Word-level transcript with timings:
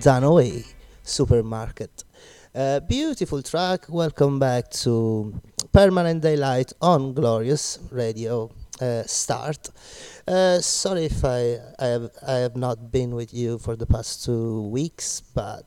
Dunaway 0.00 0.64
Supermarket. 1.02 2.04
Beautiful 2.88 3.42
track. 3.42 3.86
Welcome 3.88 4.38
back 4.38 4.70
to 4.84 5.40
Permanent 5.72 6.22
Daylight 6.22 6.72
on 6.80 7.12
Glorious 7.12 7.78
Radio 7.90 8.50
uh, 8.80 9.02
Start. 9.02 9.68
Uh, 10.26 10.58
sorry 10.60 11.04
if 11.04 11.22
I, 11.22 11.58
I 11.78 11.86
have 11.86 12.10
I 12.26 12.32
have 12.36 12.56
not 12.56 12.90
been 12.90 13.14
with 13.14 13.34
you 13.34 13.58
for 13.58 13.76
the 13.76 13.86
past 13.86 14.24
two 14.24 14.68
weeks, 14.68 15.20
but 15.34 15.64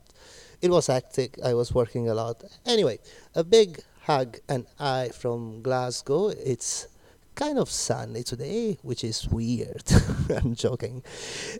it 0.62 0.72
was 0.72 0.88
hectic. 0.88 1.38
I 1.46 1.54
was 1.54 1.72
working 1.72 2.10
a 2.10 2.16
lot. 2.16 2.44
Anyway, 2.66 2.98
a 3.36 3.44
big 3.44 3.82
hug 4.02 4.40
and 4.50 4.66
I 4.80 5.10
from 5.10 5.62
Glasgow. 5.62 6.30
It's 6.30 6.88
kind 7.36 7.58
of 7.58 7.70
sunny 7.70 8.24
today, 8.24 8.78
which 8.82 9.04
is 9.04 9.28
weird. 9.30 9.84
I'm 10.30 10.56
joking. 10.56 11.04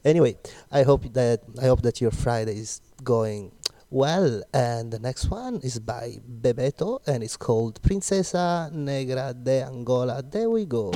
Anyway, 0.04 0.38
I 0.72 0.84
hope 0.84 1.14
that 1.14 1.42
I 1.62 1.66
hope 1.66 1.82
that 1.82 2.02
your 2.02 2.12
Friday 2.12 2.58
is 2.58 2.82
going 3.04 3.52
well. 3.90 4.44
And 4.54 4.92
the 4.92 5.00
next 5.00 5.30
one 5.30 5.60
is 5.64 5.80
by 5.80 6.18
Bebeto 6.42 7.00
and 7.08 7.24
it's 7.24 7.38
called 7.38 7.82
Princesa 7.82 8.72
Negra 8.74 9.34
de 9.34 9.64
Angola. 9.64 10.24
There 10.24 10.50
we 10.50 10.66
go. 10.66 10.92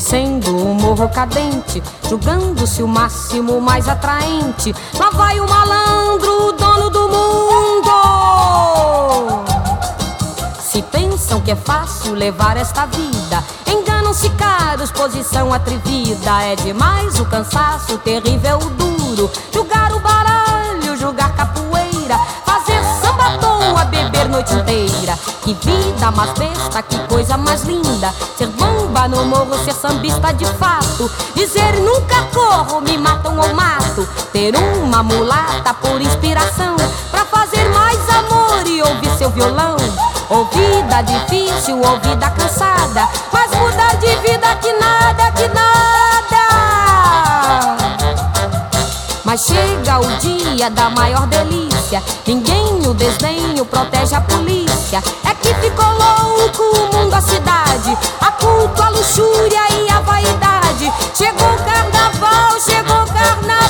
Descendo 0.00 0.56
o 0.56 0.74
morro 0.74 1.10
cadente, 1.10 1.82
julgando-se 2.08 2.82
o 2.82 2.88
máximo 2.88 3.60
mais 3.60 3.86
atraente. 3.86 4.74
Lá 4.98 5.10
vai 5.10 5.38
o 5.38 5.46
malandro, 5.46 6.48
o 6.48 6.52
dono 6.52 6.88
do 6.88 7.00
mundo. 7.02 7.90
Se 10.58 10.80
pensam 10.80 11.42
que 11.42 11.50
é 11.50 11.56
fácil 11.56 12.14
levar 12.14 12.56
esta 12.56 12.86
vida, 12.86 13.44
enganam-se 13.66 14.30
caros, 14.30 14.90
posição 14.90 15.52
atrevida. 15.52 16.44
É 16.44 16.56
demais 16.56 17.20
o 17.20 17.26
cansaço 17.26 17.98
terrível, 17.98 18.58
duro. 18.58 19.30
Julgar 19.52 19.92
o 19.92 20.00
baralho, 20.00 20.96
julgar 20.96 21.36
capoeira, 21.36 22.18
fazer 22.46 22.82
samba 23.02 23.34
à 23.34 23.38
toa, 23.38 23.84
beber 23.84 24.30
noite 24.30 24.54
inteira 24.54 25.18
Que 25.50 25.68
vida 25.68 26.12
mais 26.12 26.30
besta, 26.34 26.80
que 26.80 26.96
coisa 27.08 27.36
mais 27.36 27.64
linda. 27.64 28.14
Ser 28.38 28.46
bamba 28.46 29.08
no 29.08 29.24
morro, 29.24 29.58
ser 29.64 29.74
sambista 29.74 30.32
de 30.32 30.44
fato. 30.44 31.10
Dizer 31.34 31.72
nunca 31.80 32.22
corro, 32.32 32.80
me 32.80 32.96
matam 32.96 33.36
ou 33.36 33.52
mato. 33.52 34.08
Ter 34.32 34.54
uma 34.54 35.02
mulata 35.02 35.74
por 35.74 36.00
inspiração. 36.00 36.76
Pra 37.10 37.24
fazer 37.24 37.68
mais 37.70 37.98
amor 38.10 38.64
e 38.64 38.80
ouvir 38.80 39.10
seu 39.18 39.28
violão. 39.30 39.76
Ouvida 40.28 41.02
difícil, 41.02 41.80
ouvida 41.80 42.30
cansada. 42.30 43.08
Mas 43.32 43.50
mudar 43.50 43.96
de 43.96 44.14
vida 44.18 44.54
que 44.62 44.72
nada, 44.74 45.32
que 45.32 45.48
nada. 45.48 45.70
Mas 49.24 49.40
chega 49.46 49.98
o 49.98 50.16
dia 50.18 50.70
da 50.70 50.90
maior 50.90 51.26
delícia. 51.26 52.00
Ninguém 52.24 52.86
o 52.86 52.94
desdenho 52.94 53.64
protege 53.64 54.14
a 54.14 54.20
polícia. 54.20 55.02
Ficou 55.60 55.86
louco 55.86 56.62
o 56.62 56.96
mundo, 56.96 57.14
a 57.14 57.20
cidade. 57.20 57.96
A 58.20 58.32
culto, 58.32 58.82
a 58.82 58.88
luxúria 58.88 59.60
e 59.72 59.90
a 59.90 60.00
vaidade. 60.00 60.92
Chegou 61.14 61.48
o 61.48 61.64
carnaval, 61.64 62.60
chegou 62.60 63.02
o 63.02 63.12
carnaval. 63.12 63.60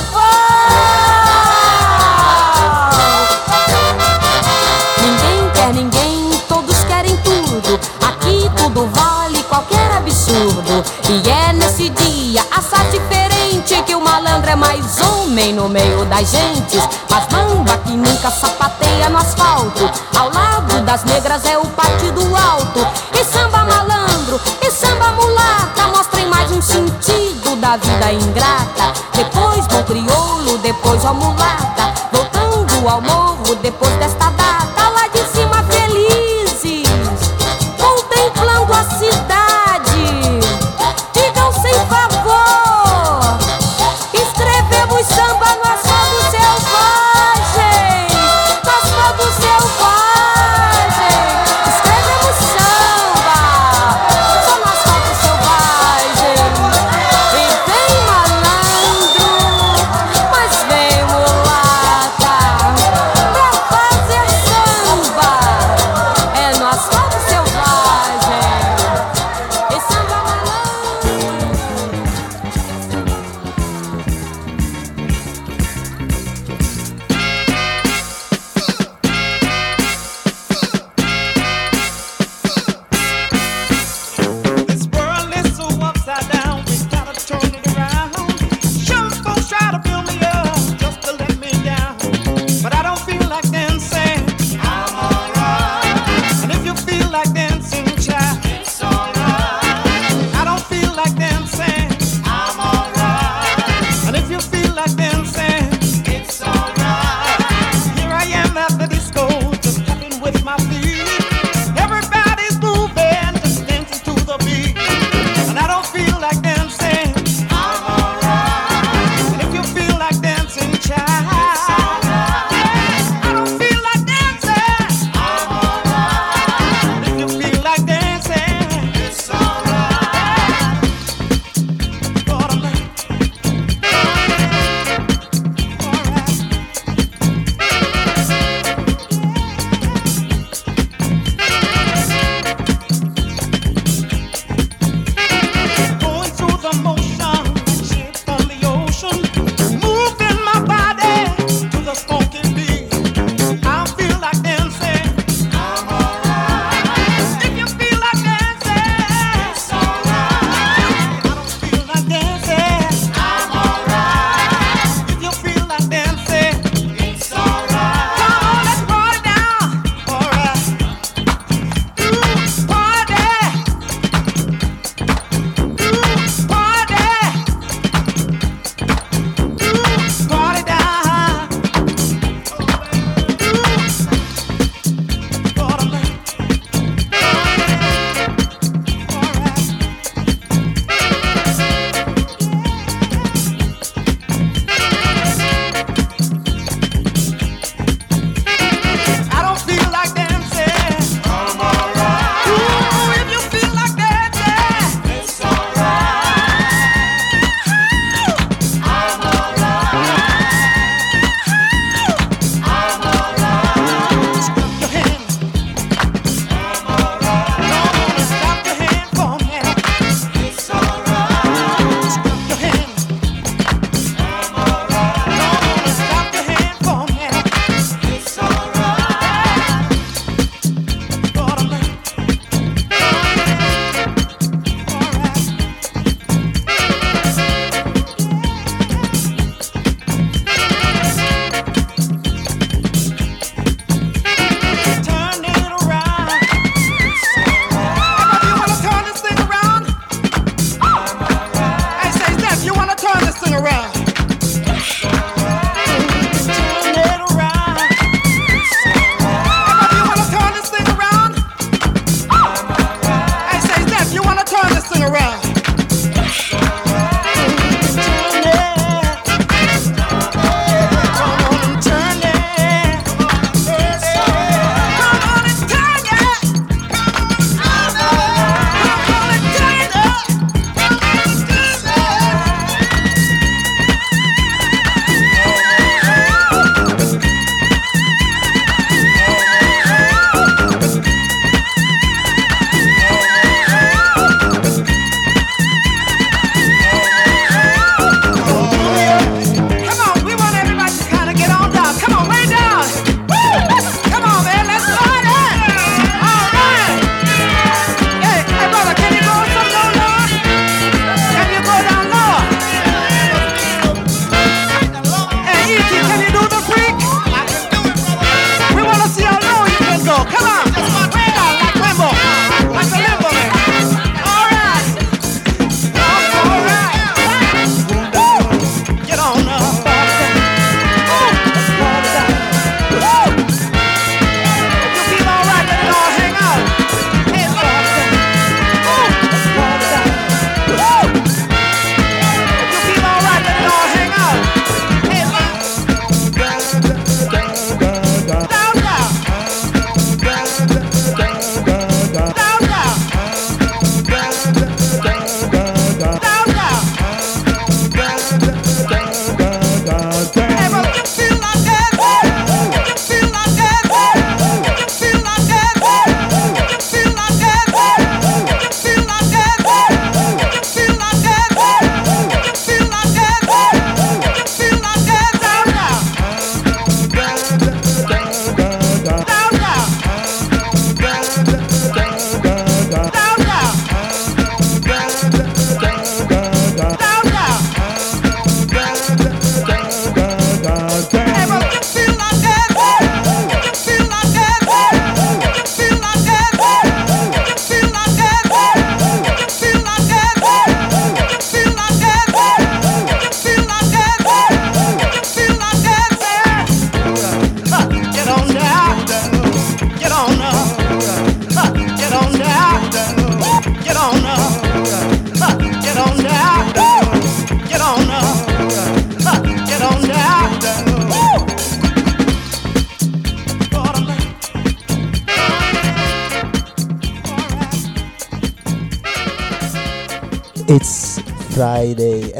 absurdo. 10.11 10.83
E 11.09 11.29
é 11.29 11.53
nesse 11.53 11.89
dia, 11.89 12.45
assaz 12.51 12.91
diferente, 12.91 13.81
que 13.83 13.95
o 13.95 14.01
malandro 14.01 14.51
é 14.51 14.55
mais 14.55 14.99
homem 15.01 15.53
no 15.53 15.69
meio 15.69 16.05
das 16.05 16.29
gentes. 16.29 16.81
Mas 17.09 17.27
mamba 17.31 17.77
que 17.79 17.91
nunca 17.91 18.29
sapateia 18.29 19.09
no 19.09 19.17
asfalto. 19.17 19.89
Ao 20.17 20.29
lado 20.29 20.81
das 20.81 21.03
negras 21.03 21.45
é 21.45 21.57
vejo 31.01 31.13
mulata 31.15 31.93
voltando 32.11 32.87
ao 32.87 33.01
morro 33.01 33.55
depois 33.55 33.91
dessa. 33.97 34.10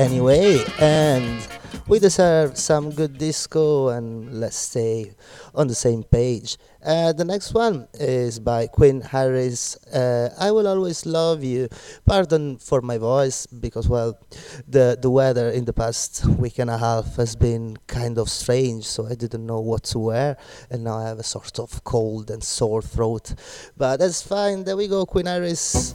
Anyway, 0.01 0.63
and 0.79 1.47
we 1.87 1.99
deserve 1.99 2.57
some 2.57 2.89
good 2.89 3.17
disco, 3.19 3.89
and 3.89 4.39
let's 4.39 4.55
stay 4.55 5.13
on 5.53 5.67
the 5.67 5.75
same 5.75 6.03
page. 6.03 6.57
Uh, 6.83 7.13
the 7.13 7.23
next 7.23 7.53
one 7.53 7.87
is 7.93 8.39
by 8.39 8.65
Queen 8.65 9.01
Harris. 9.01 9.77
Uh, 9.85 10.33
I 10.39 10.49
will 10.49 10.67
always 10.67 11.05
love 11.05 11.43
you. 11.43 11.69
Pardon 12.05 12.57
for 12.57 12.81
my 12.81 12.97
voice 12.97 13.45
because 13.45 13.87
well, 13.87 14.17
the 14.67 14.97
the 14.99 15.11
weather 15.11 15.49
in 15.49 15.65
the 15.65 15.73
past 15.73 16.25
week 16.25 16.57
and 16.57 16.71
a 16.71 16.79
half 16.79 17.17
has 17.17 17.35
been 17.35 17.77
kind 17.85 18.17
of 18.17 18.27
strange, 18.29 18.85
so 18.85 19.05
I 19.05 19.13
didn't 19.13 19.45
know 19.45 19.59
what 19.59 19.83
to 19.93 19.99
wear, 19.99 20.37
and 20.71 20.83
now 20.83 20.97
I 20.97 21.07
have 21.07 21.19
a 21.19 21.23
sort 21.23 21.59
of 21.59 21.83
cold 21.83 22.31
and 22.31 22.43
sore 22.43 22.81
throat. 22.81 23.35
But 23.77 23.97
that's 23.97 24.23
fine. 24.23 24.63
There 24.63 24.77
we 24.77 24.87
go, 24.87 25.05
Queen 25.05 25.27
Harris. 25.27 25.93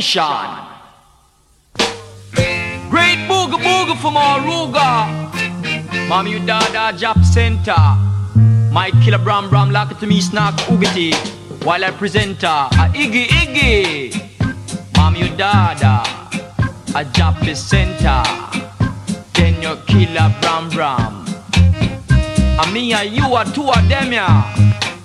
nation. 0.00 0.24
Great 2.88 3.20
booga 3.28 3.58
booga 3.66 3.94
from 4.00 4.14
Aruga. 4.14 4.88
Mommy, 6.08 6.30
you 6.32 6.40
dada 6.46 6.96
job 6.96 7.22
center. 7.22 7.82
My 8.72 8.90
killer 9.02 9.18
bram 9.18 9.50
bram 9.50 9.70
lock 9.70 9.98
to 10.00 10.06
me 10.06 10.22
snack 10.22 10.54
ugity. 10.70 11.12
While 11.66 11.84
I 11.84 11.90
present 11.90 12.42
a 12.42 12.56
iggy 13.02 13.26
iggy. 13.40 13.76
Mommy, 14.96 15.20
you 15.20 15.36
dada 15.36 15.94
a 16.96 17.04
job 17.16 17.36
center. 17.54 18.22
Then 19.34 19.60
your 19.60 19.76
killer 19.90 20.34
bram 20.40 20.70
bram. 20.70 21.12
And 22.60 22.72
me 22.72 22.94
and 22.94 23.10
you 23.12 23.26
are 23.34 23.44
two 23.44 23.68
of 23.68 23.86
them 23.90 24.12
ya. 24.14 24.26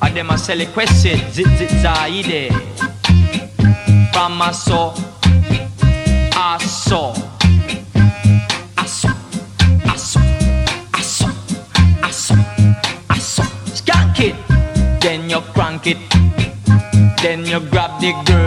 A 0.02 0.10
them 0.10 0.30
a 0.30 0.38
sell 0.38 0.62
a 0.62 0.66
question 0.68 1.20
zit 1.32 1.52
zit 1.58 1.74
zaide 1.84 2.75
from 4.16 4.42
aso, 4.42 4.94
aso, 6.38 7.12
aso, 8.78 9.10
aso, 9.86 10.20
aso, 10.94 11.28
aso, 12.02 12.36
aso. 13.10 13.44
Skank 13.74 14.20
it, 14.22 14.36
then 15.02 15.30
you 15.30 15.42
crank 15.54 15.88
it. 15.88 15.98
Then 17.22 17.46
you 17.46 17.60
grab 17.60 18.00
the 18.00 18.14
girl 18.26 18.45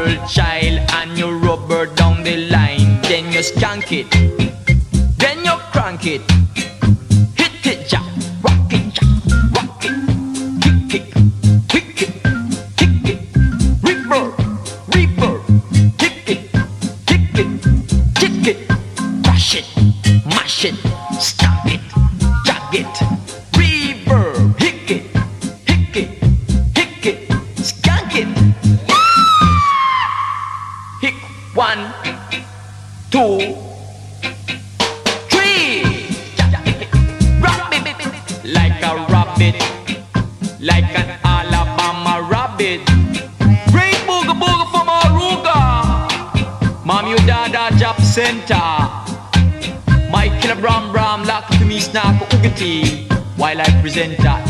while 53.37 53.61
I 53.61 53.81
present 53.81 54.19
a 54.19 54.48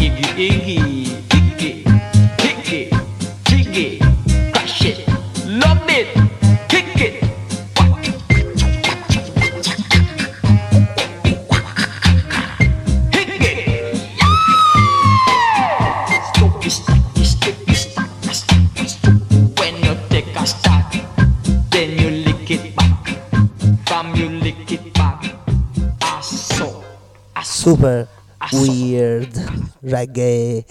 super 27.79 28.09
weird 28.53 29.31
reggae. 29.85 30.65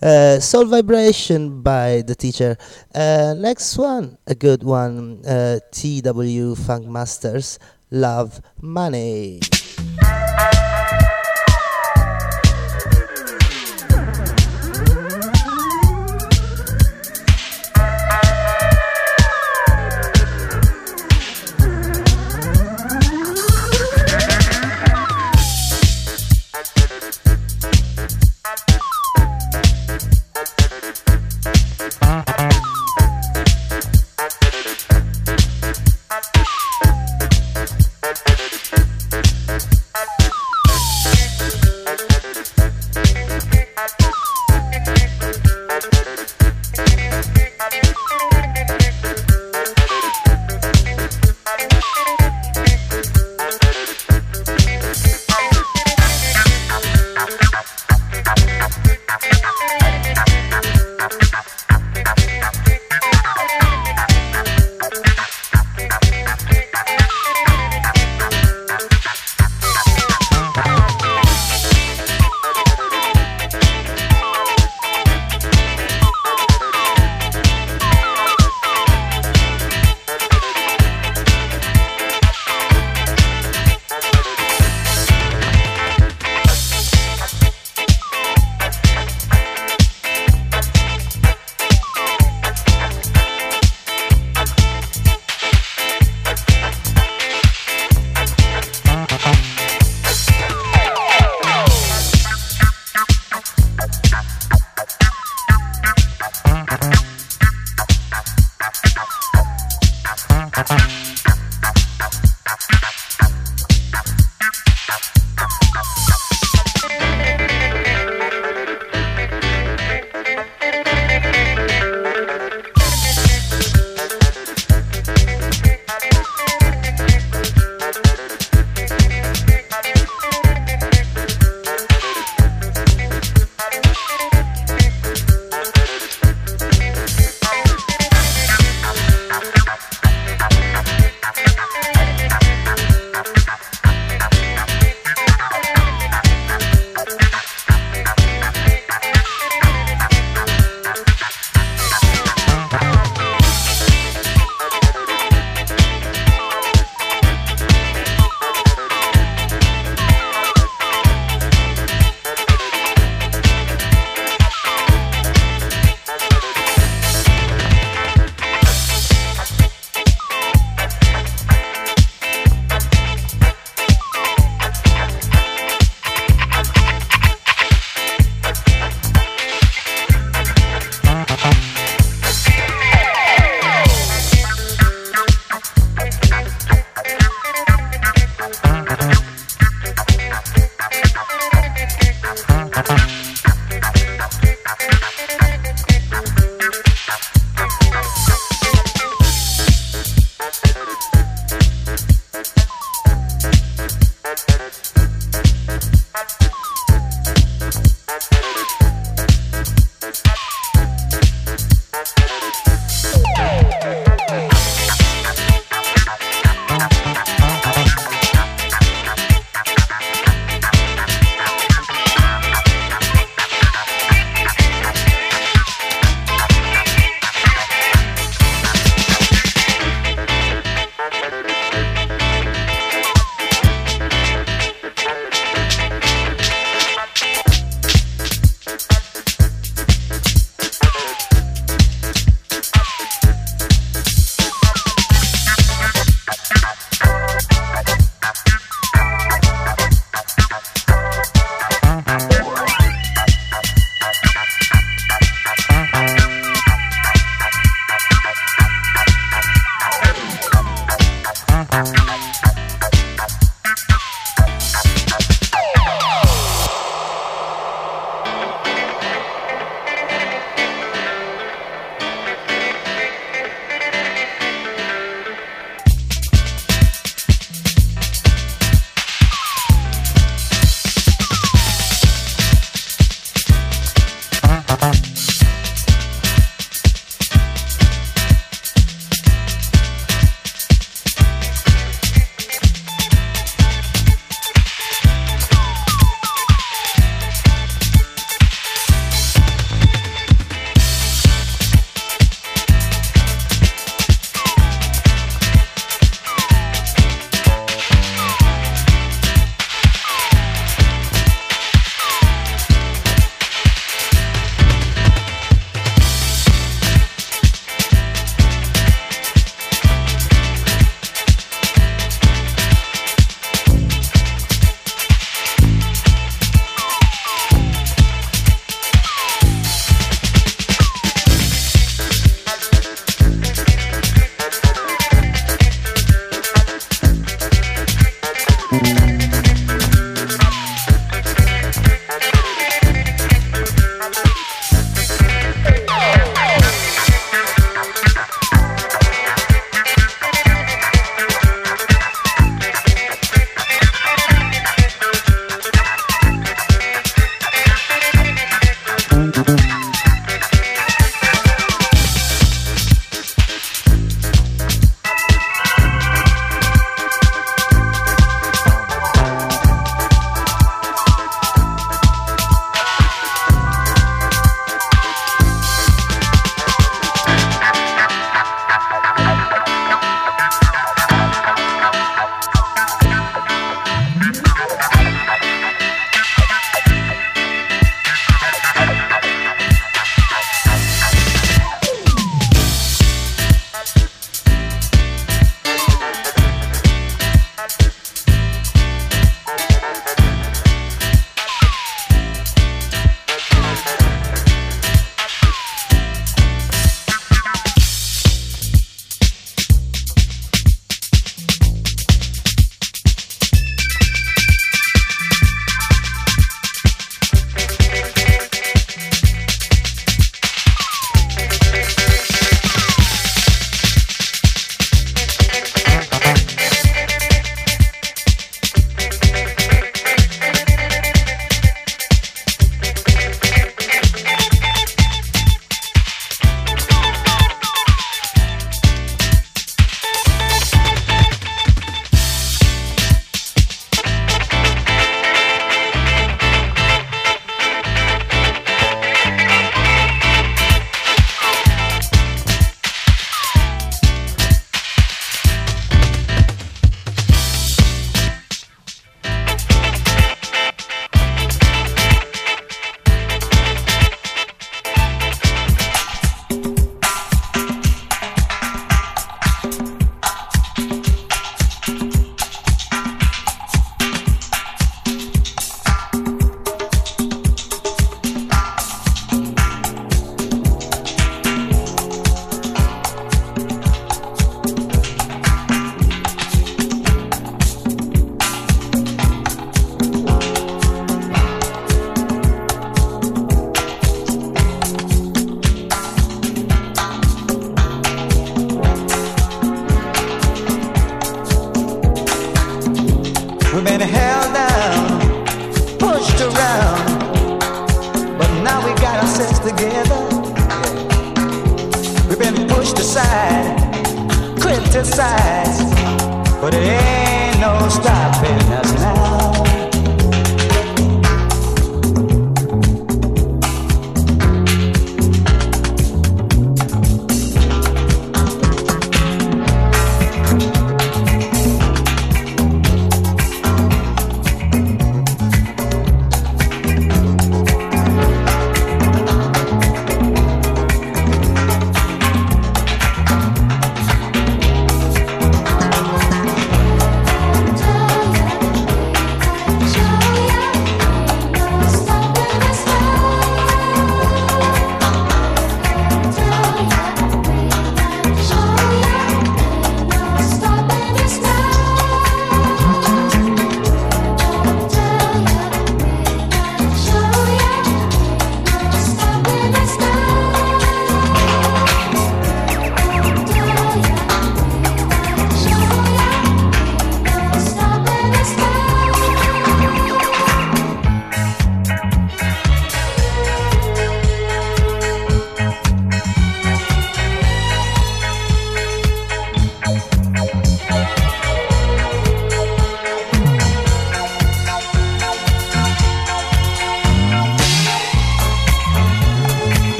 Uh, 0.00 0.40
Soul 0.40 0.64
Vibration 0.66 1.60
by 1.62 2.02
the 2.06 2.14
teacher. 2.14 2.56
Uh, 2.94 3.34
next 3.36 3.76
one, 3.76 4.16
a 4.26 4.34
good 4.34 4.62
one. 4.62 5.20
Uh, 5.26 5.58
TW 5.72 6.54
Funk 6.56 6.86
Masters, 6.86 7.58
Love 7.90 8.40
Money. 8.60 9.40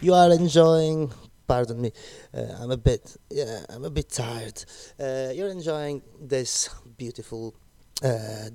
you 0.00 0.14
are 0.14 0.30
enjoying 0.32 1.12
pardon 1.46 1.80
me 1.80 1.92
uh, 2.34 2.54
i'm 2.60 2.70
a 2.70 2.76
bit 2.76 3.16
yeah 3.30 3.60
i'm 3.68 3.84
a 3.84 3.90
bit 3.90 4.08
tired. 4.08 4.64
Uh, 4.98 5.30
you're 5.34 5.48
enjoying 5.48 6.02
this 6.20 6.70
beautiful 6.96 7.54
uh, 8.02 8.48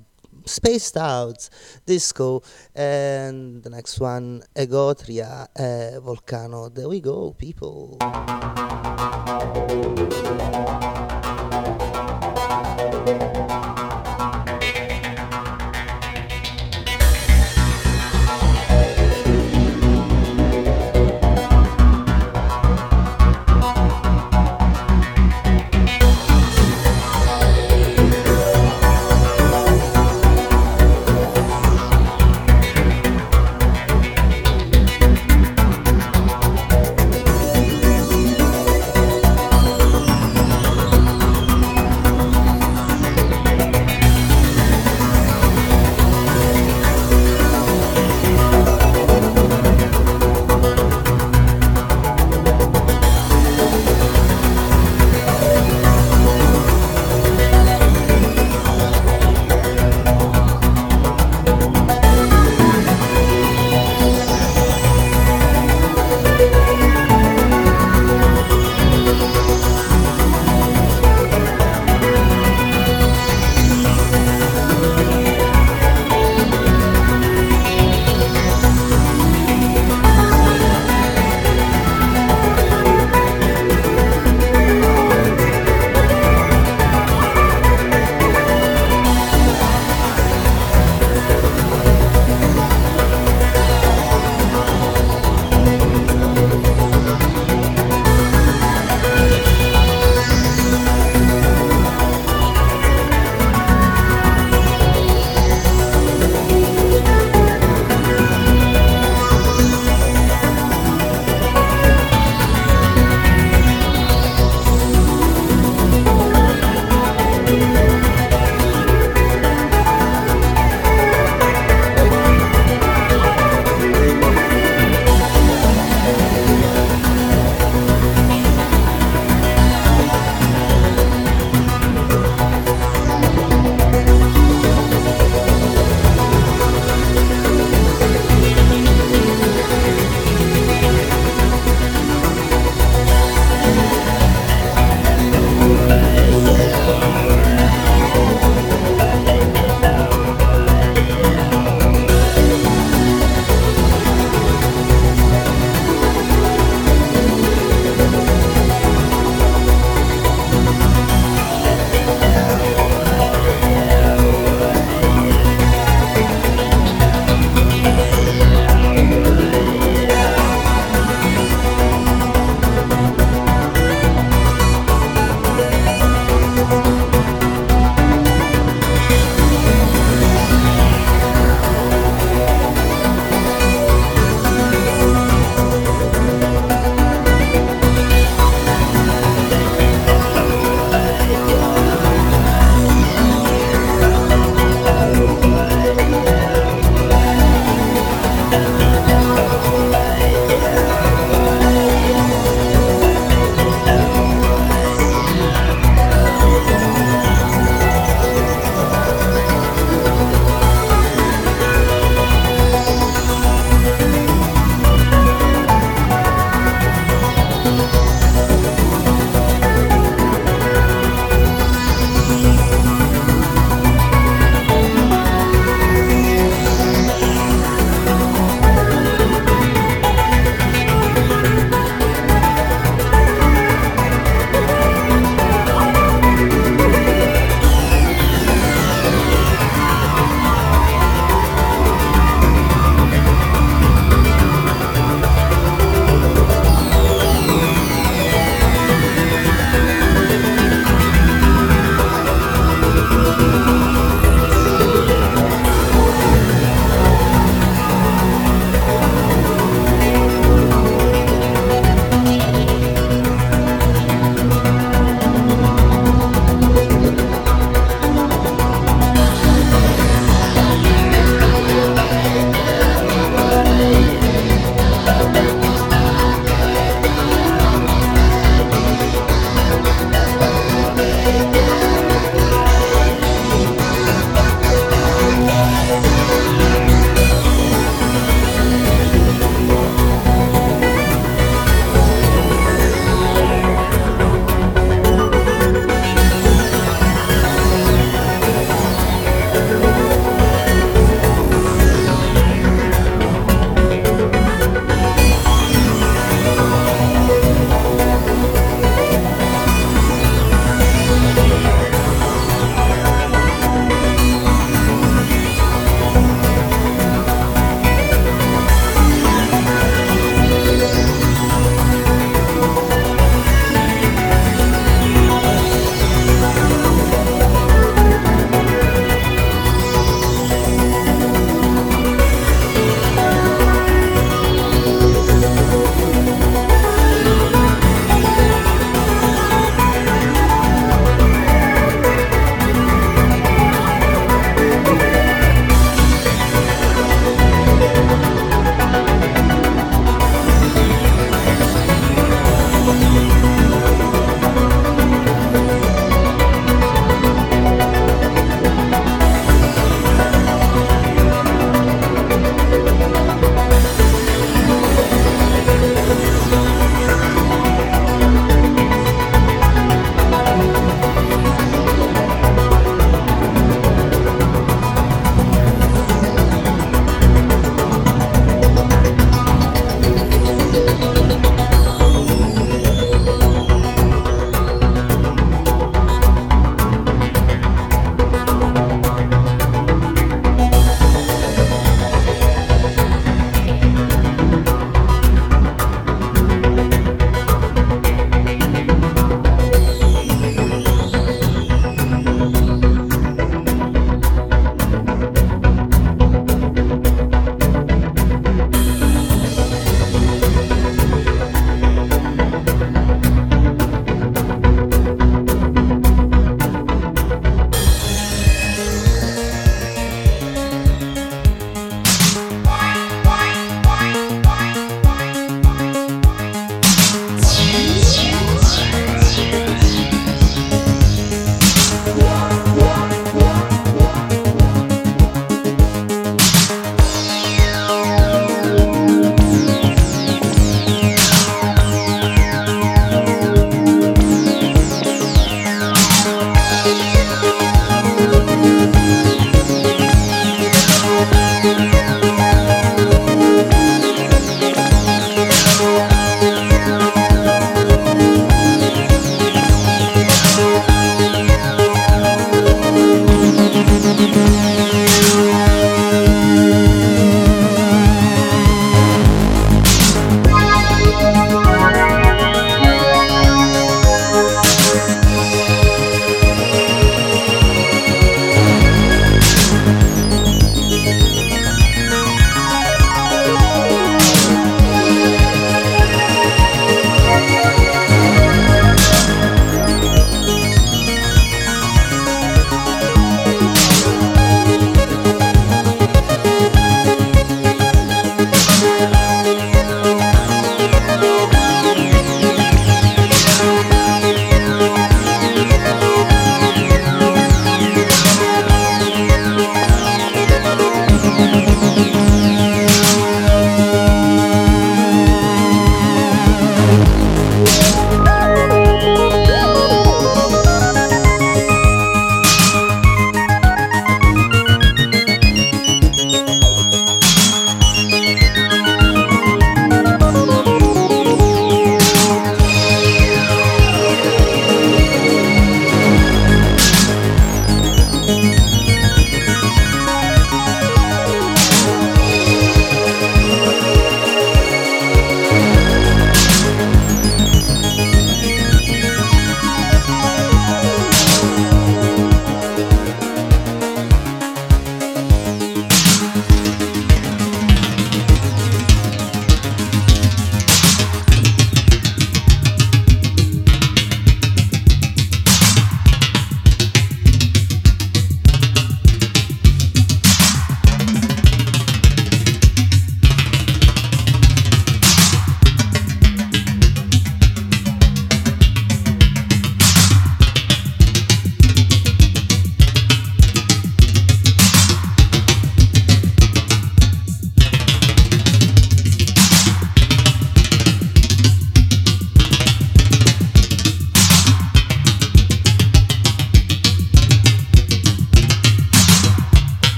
spaced 0.44 0.96
out 0.96 1.48
disco 1.86 2.42
and 2.74 3.62
the 3.62 3.70
next 3.70 4.00
one 4.00 4.42
egotria 4.54 5.46
uh, 5.56 6.00
volcano. 6.00 6.68
There 6.68 6.88
we 6.88 7.00
go 7.00 7.32
people. 7.32 7.98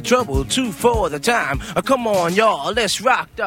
The 0.00 0.08
trouble, 0.08 0.44
two 0.44 0.72
for 0.72 1.10
the 1.10 1.18
time. 1.18 1.60
Uh, 1.76 1.82
come 1.82 2.06
on, 2.06 2.32
y'all, 2.34 2.72
let's 2.72 3.00
rock 3.00 3.28
the. 3.36 3.46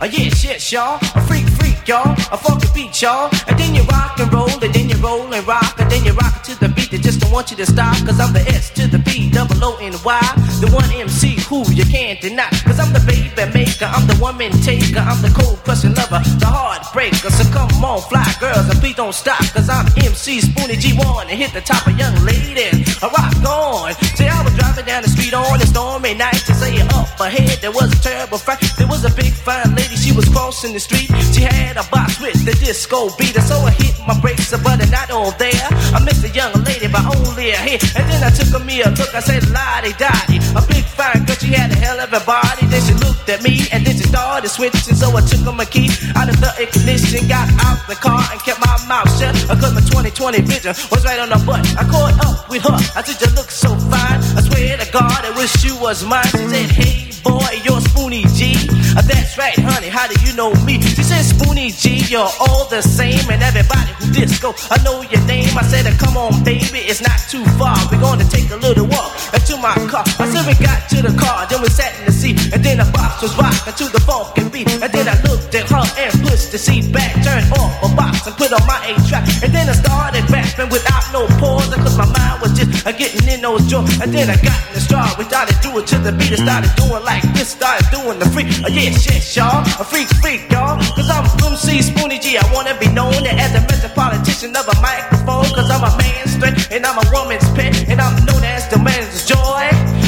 Uh, 0.00 0.08
yes, 0.10 0.44
yes, 0.44 0.72
y'all. 0.72 0.98
Freak, 1.26 1.46
y'all. 1.88 2.12
A 2.32 2.36
funky 2.36 2.68
beat, 2.74 3.00
y'all. 3.00 3.30
And 3.46 3.58
then 3.58 3.74
you 3.74 3.82
rock 3.84 4.18
and 4.18 4.32
roll, 4.32 4.50
and 4.50 4.72
then 4.74 4.88
you 4.88 4.96
roll 4.96 5.32
and 5.32 5.46
rock, 5.46 5.78
and 5.78 5.90
then 5.90 6.04
you 6.04 6.12
rock 6.12 6.42
to 6.44 6.58
the 6.58 6.68
beat. 6.68 6.90
They 6.90 6.98
just 6.98 7.20
don't 7.20 7.32
want 7.32 7.50
you 7.50 7.56
to 7.58 7.66
stop, 7.66 7.96
cause 8.04 8.20
I'm 8.20 8.32
the 8.32 8.40
S 8.40 8.70
to 8.70 8.86
the 8.86 8.98
B, 8.98 9.30
double 9.30 9.62
O 9.62 9.76
N 9.80 9.94
Y. 10.04 10.20
The 10.60 10.70
one 10.70 10.90
MC 10.92 11.36
who 11.48 11.64
you 11.72 11.84
can't 11.84 12.20
deny. 12.20 12.48
Cause 12.64 12.78
I'm 12.80 12.92
the 12.92 13.00
baby 13.06 13.30
maker, 13.52 13.86
I'm 13.86 14.06
the 14.06 14.18
woman 14.20 14.50
taker, 14.62 15.00
I'm 15.00 15.20
the 15.22 15.30
cold 15.30 15.58
crushing 15.64 15.94
lover, 15.94 16.22
the 16.40 16.46
heartbreaker. 16.46 17.30
So 17.30 17.44
come 17.52 17.84
on, 17.84 18.00
fly 18.08 18.26
girls, 18.40 18.68
and 18.68 18.78
please 18.80 18.96
don't 18.96 19.14
stop, 19.14 19.42
cause 19.52 19.68
I'm 19.68 19.86
MC 19.96 20.40
Spoonie 20.40 20.76
G1 20.76 21.30
and 21.30 21.38
hit 21.38 21.52
the 21.52 21.60
top 21.60 21.86
of 21.86 21.98
young 21.98 22.14
ladies. 22.24 23.02
I 23.02 23.08
rock 23.08 23.36
on. 23.44 23.94
See, 24.16 24.26
I 24.26 24.42
was 24.42 24.54
driving 24.54 24.86
down 24.86 25.02
the 25.02 25.08
street 25.08 25.34
on 25.34 25.60
a 25.60 25.66
stormy 25.66 26.14
night 26.14 26.42
to 26.46 26.54
say 26.54 26.80
up 26.80 27.20
ahead 27.20 27.60
there 27.60 27.72
was 27.72 27.92
a 27.92 28.00
terrible 28.02 28.38
fight. 28.38 28.60
There 28.76 28.86
was 28.88 29.04
a 29.04 29.12
big 29.14 29.32
fine 29.32 29.74
lady, 29.74 29.96
she 29.96 30.12
was 30.12 30.28
crossing 30.28 30.72
the 30.72 30.80
street. 30.80 31.10
She 31.34 31.42
had 31.42 31.75
a 31.78 31.84
box 31.90 32.20
with 32.20 32.44
the 32.44 32.52
disco 32.52 33.10
beat, 33.18 33.36
so 33.36 33.56
I 33.60 33.70
hit 33.70 33.94
my 34.06 34.18
brakes, 34.20 34.50
but 34.50 34.80
not 34.90 35.10
all 35.10 35.32
there. 35.32 35.68
I 35.92 36.02
missed 36.04 36.24
a 36.24 36.30
young 36.30 36.52
lady 36.64 36.88
but 36.88 37.04
only 37.04 37.50
a 37.50 37.56
hit. 37.56 37.82
and 37.96 38.08
then 38.10 38.22
I 38.24 38.30
took 38.30 38.48
a 38.54 38.64
me 38.64 38.82
a 38.82 38.88
look. 38.90 39.14
I 39.14 39.20
said, 39.20 39.44
Lottie 39.50 39.92
Dottie, 39.98 40.40
a 40.56 40.62
big 40.66 40.84
fine 40.84 41.24
girl, 41.24 41.36
she 41.36 41.52
had 41.52 41.70
a 41.70 41.76
hell 41.76 42.00
of 42.00 42.12
a 42.12 42.20
body. 42.24 42.66
Then 42.66 42.82
she 42.82 42.94
looked 42.94 43.28
at 43.28 43.42
me, 43.42 43.68
and 43.72 43.84
then 43.84 43.96
she 43.96 44.04
started 44.08 44.48
switching, 44.48 44.96
so 44.96 45.16
I 45.16 45.20
took 45.20 45.40
her 45.40 45.52
my 45.52 45.64
key 45.64 45.90
out 46.16 46.28
of 46.28 46.40
the 46.40 46.50
ignition, 46.58 47.28
got 47.28 47.48
out 47.64 47.80
the 47.88 47.96
car, 47.96 48.22
and 48.32 48.40
kept 48.40 48.60
my 48.60 48.76
mouth 48.88 49.10
shut. 49.18 49.34
Cause 49.60 49.74
my 49.74 49.80
2020 49.80 50.40
vision 50.42 50.74
was 50.90 51.04
right 51.04 51.20
on 51.20 51.28
the 51.28 51.40
butt. 51.44 51.64
I 51.76 51.84
caught 51.88 52.16
up 52.24 52.48
with 52.48 52.62
her. 52.62 52.78
I 52.96 53.02
said, 53.02 53.20
You 53.20 53.34
look 53.34 53.50
so 53.50 53.70
fine. 53.90 54.20
I 54.36 54.40
swear 54.40 54.76
to 54.76 54.86
God, 54.92 55.24
I 55.24 55.30
wish 55.36 55.64
you 55.64 55.76
was 55.80 56.04
mine. 56.04 56.24
She 56.32 56.46
said, 56.48 56.70
Hey, 56.70 57.15
boy, 57.26 57.50
you're 57.66 57.82
Spoonie 57.82 58.26
G. 58.38 58.54
Uh, 58.94 59.02
that's 59.02 59.36
right, 59.36 59.58
honey, 59.58 59.88
how 59.88 60.06
do 60.06 60.14
you 60.22 60.32
know 60.34 60.54
me? 60.64 60.80
She 60.80 61.02
said, 61.02 61.26
Spoonie 61.26 61.74
G, 61.74 62.06
you're 62.06 62.30
all 62.40 62.64
the 62.70 62.82
same. 62.82 63.26
And 63.30 63.42
everybody 63.42 63.92
who 63.98 64.12
disco, 64.14 64.54
I 64.70 64.78
know 64.82 65.02
your 65.02 65.22
name. 65.26 65.50
I 65.58 65.62
said, 65.66 65.86
Come 65.98 66.16
on, 66.16 66.44
baby, 66.44 66.86
it's 66.86 67.02
not 67.02 67.18
too 67.28 67.44
far. 67.58 67.76
We're 67.90 68.00
going 68.00 68.20
to 68.22 68.28
take 68.28 68.48
a 68.50 68.56
little 68.56 68.86
walk 68.86 69.10
into 69.34 69.58
my 69.58 69.74
car. 69.90 70.06
I 70.22 70.30
said, 70.30 70.46
We 70.46 70.54
got 70.62 70.88
to 70.90 71.02
the 71.02 71.14
car, 71.18 71.46
then 71.50 71.60
we 71.62 71.68
sat 71.68 71.92
in 71.98 72.06
the 72.06 72.12
seat. 72.12 72.38
And 72.54 72.62
then 72.62 72.78
the 72.78 72.88
box 72.94 73.22
was 73.22 73.34
rocking 73.36 73.74
to 73.74 73.86
the 73.90 74.00
funky 74.06 74.46
beat. 74.48 74.70
And 74.70 74.90
then 74.92 75.06
I 75.08 75.16
looked 75.26 75.54
at 75.54 75.66
her 75.68 75.84
and 75.98 76.10
pushed 76.22 76.52
the 76.52 76.58
seat 76.58 76.92
back, 76.92 77.12
turned 77.26 77.50
off 77.58 77.74
a 77.82 77.88
box 77.94 78.26
and 78.26 78.36
put 78.36 78.52
on 78.52 78.62
my 78.66 78.78
A 78.86 78.94
track. 79.08 79.26
And 79.42 79.50
then 79.52 79.68
I 79.68 79.74
started 79.74 80.24
rapping 80.30 80.70
without 80.70 81.04
no 81.12 81.26
pause. 81.42 81.74
Cause 81.74 81.98
my 81.98 82.06
mind 82.06 82.40
was 82.42 82.52
just 82.56 82.86
uh, 82.86 82.92
getting 82.92 83.26
in 83.28 83.40
those 83.42 83.66
joints. 83.66 84.00
And 84.00 84.12
then 84.12 84.30
I 84.30 84.36
got 84.40 84.56
in 84.68 84.74
the 84.74 84.80
straw. 84.80 85.06
We 85.18 85.24
started 85.24 85.56
doing 85.60 85.84
to 85.84 85.96
the 85.98 86.12
beat. 86.12 86.32
and 86.32 86.42
started 86.46 86.72
doing 86.76 87.02
like 87.04 87.15
this. 87.34 87.50
Started 87.50 87.86
doing 87.90 88.18
the 88.18 88.28
freak. 88.30 88.48
Uh, 88.64 88.68
yeah, 88.68 88.90
shit, 88.90 89.24
y'all. 89.36 89.62
A 89.80 89.84
freak, 89.84 90.08
freak, 90.20 90.50
y'all. 90.50 90.78
Cause 90.94 91.10
I'm 91.10 91.24
MC 91.66 91.80
Spoonie 91.90 92.20
G. 92.20 92.38
I 92.38 92.44
wanna 92.54 92.78
be 92.78 92.88
known 92.88 93.26
as 93.26 93.54
a 93.54 93.60
metropolitan 93.60 94.54
of 94.54 94.68
a 94.68 94.76
microphone. 94.80 95.48
Cause 95.56 95.70
I'm 95.70 95.82
a 95.82 95.92
man's 95.98 96.32
straight 96.36 96.70
and 96.70 96.86
I'm 96.86 96.98
a 96.98 97.06
woman's 97.10 97.48
pet. 97.56 97.88
And 97.88 98.00
I'm 98.00 98.14
known 98.24 98.44
as 98.44 98.68
the 98.68 98.78
man's 98.78 99.26
joy. 99.26 99.66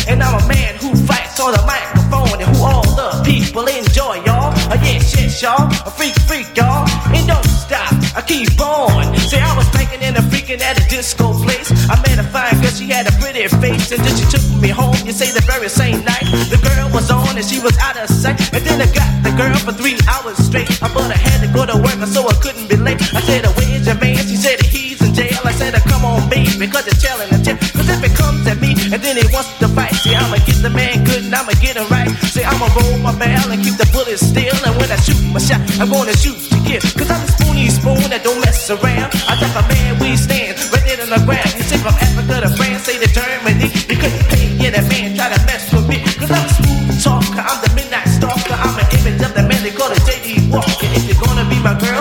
And 0.09 0.23
I'm 0.23 0.41
a 0.41 0.47
man 0.47 0.77
who 0.77 0.95
fights 1.07 1.41
on 1.41 1.53
the 1.53 1.65
microphone 1.67 2.41
and 2.41 2.57
who 2.57 2.63
all 2.63 2.87
the 2.95 3.23
people 3.25 3.67
enjoy, 3.67 4.23
y'all. 4.25 4.53
Uh, 4.71 4.79
yeah, 4.85 4.99
shit, 5.01 5.43
y'all. 5.43 5.67
A 5.87 5.91
freak, 5.91 6.15
freak, 6.29 6.47
y'all. 6.57 6.87
And 7.15 7.27
don't 7.27 7.45
stop. 7.45 7.93
I 8.17 8.23
keep 8.23 8.61
on. 8.61 9.17
Say 9.29 9.41
I 9.41 9.57
was 9.57 9.69
thinking 9.69 10.01
and 10.03 10.17
a 10.17 10.23
freaking 10.49 10.63
at 10.63 10.79
a 10.79 10.89
disco 10.89 11.33
place. 11.43 11.71
I 11.91 12.01
met 12.03 12.19
a 12.19 12.23
fine 12.25 12.61
girl, 12.61 12.71
she 12.71 12.89
had 12.89 13.07
a 13.07 13.13
pretty 13.21 13.47
face, 13.61 13.93
and 13.93 14.01
then 14.05 14.17
she 14.17 14.25
took 14.31 14.45
me 14.61 14.69
home. 14.69 14.97
You 15.05 15.13
say 15.13 15.31
the 15.31 15.43
very 15.43 15.69
same 15.69 16.05
night. 16.05 16.25
The 16.49 16.59
girl 16.63 16.91
was 16.93 17.11
on 17.11 17.37
and 17.37 17.45
she 17.45 17.61
was 17.61 17.77
out 17.79 17.97
of 17.97 18.09
sight. 18.09 18.41
And 18.53 18.65
then 18.65 18.81
I 18.81 18.87
got 18.93 19.11
the 19.23 19.33
girl 19.37 19.57
for 19.59 19.73
three 19.73 19.99
hours 20.09 20.39
straight. 20.39 20.71
I 20.83 20.93
but 20.93 21.11
I 21.13 21.19
had 21.19 21.45
to 21.45 21.53
go 21.53 21.67
to 21.67 21.77
work, 21.77 22.01
so 22.09 22.27
I 22.27 22.35
couldn't 22.41 22.69
be 22.69 22.77
late. 22.77 23.01
I 23.15 23.21
said, 23.21 23.45
Where's 23.57 23.87
your 23.87 23.99
man? 24.01 24.17
She 24.17 24.37
said 24.37 24.61
he's 24.63 25.01
in 25.03 25.15
jail. 25.15 25.41
I 25.45 25.53
said, 25.53 25.75
Come 25.85 26.05
on, 26.05 26.29
baby, 26.31 26.67
cause 26.67 26.87
you're 26.87 27.01
telling 27.01 27.29
the 27.29 27.39
tale. 27.45 27.59
Cause 27.77 27.89
if 27.89 28.05
it 28.05 28.17
comes 28.17 28.47
at 28.47 28.59
me 28.61 28.68
and 28.93 29.03
then 29.03 29.17
he 29.17 29.27
wants 29.33 29.53
to 29.59 29.69
fight, 29.69 29.93
see, 30.01 30.15
I'ma 30.15 30.37
get 30.49 30.63
the 30.63 30.71
man 30.71 31.05
good 31.05 31.25
and 31.25 31.35
I'ma 31.35 31.53
get 31.61 31.77
him 31.77 31.89
right. 31.89 32.09
Say, 32.33 32.45
I'ma 32.45 32.69
roll 32.73 32.99
my 32.99 33.13
barrel 33.19 33.53
and 33.53 33.61
keep 33.63 33.77
the 33.77 33.89
bullets 33.93 34.25
still. 34.25 34.57
And 34.65 34.75
when 34.81 34.91
I 34.91 34.97
shoot 34.97 35.21
my 35.29 35.41
shot, 35.41 35.61
I'm 35.77 35.91
gonna 35.91 36.17
shoot 36.17 36.39
kill. 36.69 36.81
Cause 36.97 37.11
I'm 37.11 37.21
a 37.21 37.29
spoony 37.29 37.69
spoon 37.69 38.01
that 38.13 38.25
don't 38.25 38.41
mess 38.41 38.69
around. 38.69 39.09
I 39.29 39.37
type 39.41 39.57
a 39.57 39.63
man 39.69 40.01
we 40.01 40.17
stand 40.17 40.57
right 40.73 40.85
there 40.85 41.01
on 41.05 41.11
the 41.13 41.21
ground. 41.25 41.53
You 41.57 41.65
say 41.65 41.81
from 41.81 41.97
Africa 41.97 42.45
to 42.45 42.51
France, 42.57 42.85
say 42.89 42.97
to 43.01 43.09
Germany. 43.09 43.69
You 43.89 43.97
couldn't 43.97 44.25
pay, 44.33 44.47
yeah, 44.57 44.73
that 44.77 44.85
man 44.89 45.17
try 45.17 45.29
to 45.33 45.41
mess 45.45 45.65
with 45.73 45.89
me. 45.89 46.05
Cause 46.21 46.33
I'm 46.33 46.45
a 46.45 46.53
smooth 46.57 46.97
talker, 47.01 47.45
I'm 47.45 47.59
the 47.65 47.71
midnight 47.77 48.09
stalker. 48.09 48.57
I'm 48.57 48.77
an 48.77 48.89
image 48.97 49.21
of 49.25 49.33
the 49.37 49.45
man 49.45 49.61
they 49.65 49.73
call 49.73 49.93
it 49.93 50.01
JD 50.05 50.53
Walker. 50.53 50.89
If 50.97 51.05
you're 51.09 51.21
gonna 51.25 51.45
be 51.49 51.59
my 51.61 51.77
girl, 51.77 51.98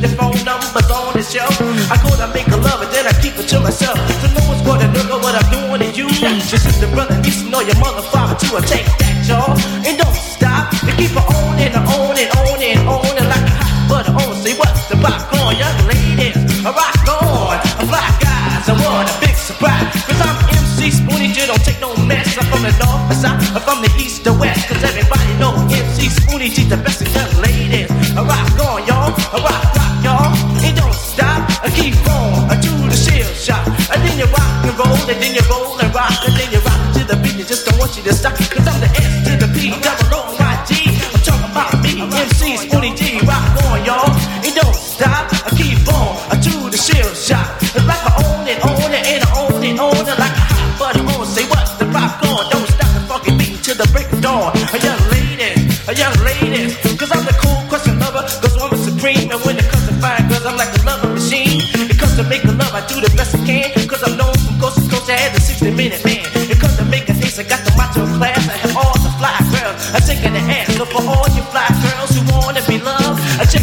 the 0.00 0.08
phone 0.14 0.38
numbers 0.46 0.90
on 0.90 1.12
the 1.14 1.22
shelf. 1.22 1.50
I 1.90 1.98
go 1.98 2.10
to 2.14 2.30
make 2.30 2.46
a 2.48 2.58
love 2.58 2.82
and 2.82 2.90
then 2.94 3.06
I 3.06 3.14
keep 3.18 3.34
it 3.38 3.48
to 3.50 3.60
myself. 3.60 3.98
So 4.22 4.26
no 4.30 4.42
one's 4.46 4.62
gonna 4.62 4.86
know 4.94 5.18
what 5.18 5.34
I'm 5.34 5.48
doing 5.50 5.80
to 5.82 5.90
you. 5.90 6.06
Your 6.06 6.60
sister, 6.62 6.86
brother, 6.94 7.18
niece, 7.22 7.42
know 7.42 7.60
your 7.60 7.78
mother, 7.82 8.02
father 8.14 8.38
too. 8.38 8.54
I 8.54 8.62
take 8.62 8.86
that, 9.02 9.14
y'all. 9.26 9.58
And 9.82 9.98
don't 9.98 10.14
stop. 10.14 10.70
You 10.86 10.94
keep 10.94 11.10
it 11.10 11.26
on 11.26 11.58
and 11.58 11.74
on 11.74 12.14
and 12.14 12.30
on 12.30 12.58
and 12.62 12.80
on 12.86 13.14
and 13.18 13.26
like 13.26 13.42
a 13.42 13.54
hot 13.58 13.74
butter 13.90 14.14
on. 14.14 14.34
Say 14.38 14.54
what's 14.54 14.86
the 14.86 14.96
popcorn, 15.02 15.58
young 15.58 15.78
ladies? 15.90 16.38
I 16.62 16.70
rock 16.70 17.02
on. 17.18 17.58
I 17.58 17.82
fly 17.82 18.06
guys, 18.22 18.66
I 18.70 18.74
want 18.78 19.10
a 19.10 19.14
big 19.18 19.34
surprise. 19.34 19.90
Cause 20.06 20.20
I'm 20.22 20.36
MC 20.54 20.94
Spoonie 20.94 21.34
G, 21.34 21.42
don't 21.46 21.62
take 21.66 21.80
no 21.82 21.90
mess. 22.06 22.38
I'm 22.38 22.46
from 22.46 22.62
the 22.62 22.72
north, 22.78 23.10
the 23.10 23.16
south, 23.18 23.42
I'm 23.50 23.62
from 23.66 23.82
the 23.82 23.90
east, 23.98 24.22
the 24.22 24.32
west. 24.32 24.68
Cause 24.68 24.82
everybody 24.84 25.26
know 25.42 25.58
MC 25.74 26.06
Spoonie 26.06 26.54
G, 26.54 26.64
the 26.70 26.78
best 26.78 27.02
young 27.02 27.34
ladies. 27.42 27.90
I 28.14 28.22
rock 28.22 28.47
then 35.16 35.34
you 35.34 35.40
roll 35.48 35.80
and 35.80 35.94
rock, 35.94 36.12
and 36.26 36.36
then 36.36 36.52
you 36.52 36.60
rock 36.60 36.80
to 36.94 37.04
the 37.04 37.16
beat. 37.22 37.36
You 37.40 37.44
just 37.44 37.64
don't 37.64 37.78
want 37.78 37.96
you 37.96 38.02
to 38.04 38.12
stop. 38.12 38.34
Cause 38.36 38.68
I'm 38.68 38.80
the 38.80 38.90
S 38.92 39.24
to 39.24 39.32
the 39.40 39.48
P, 39.56 39.70
double 39.80 40.07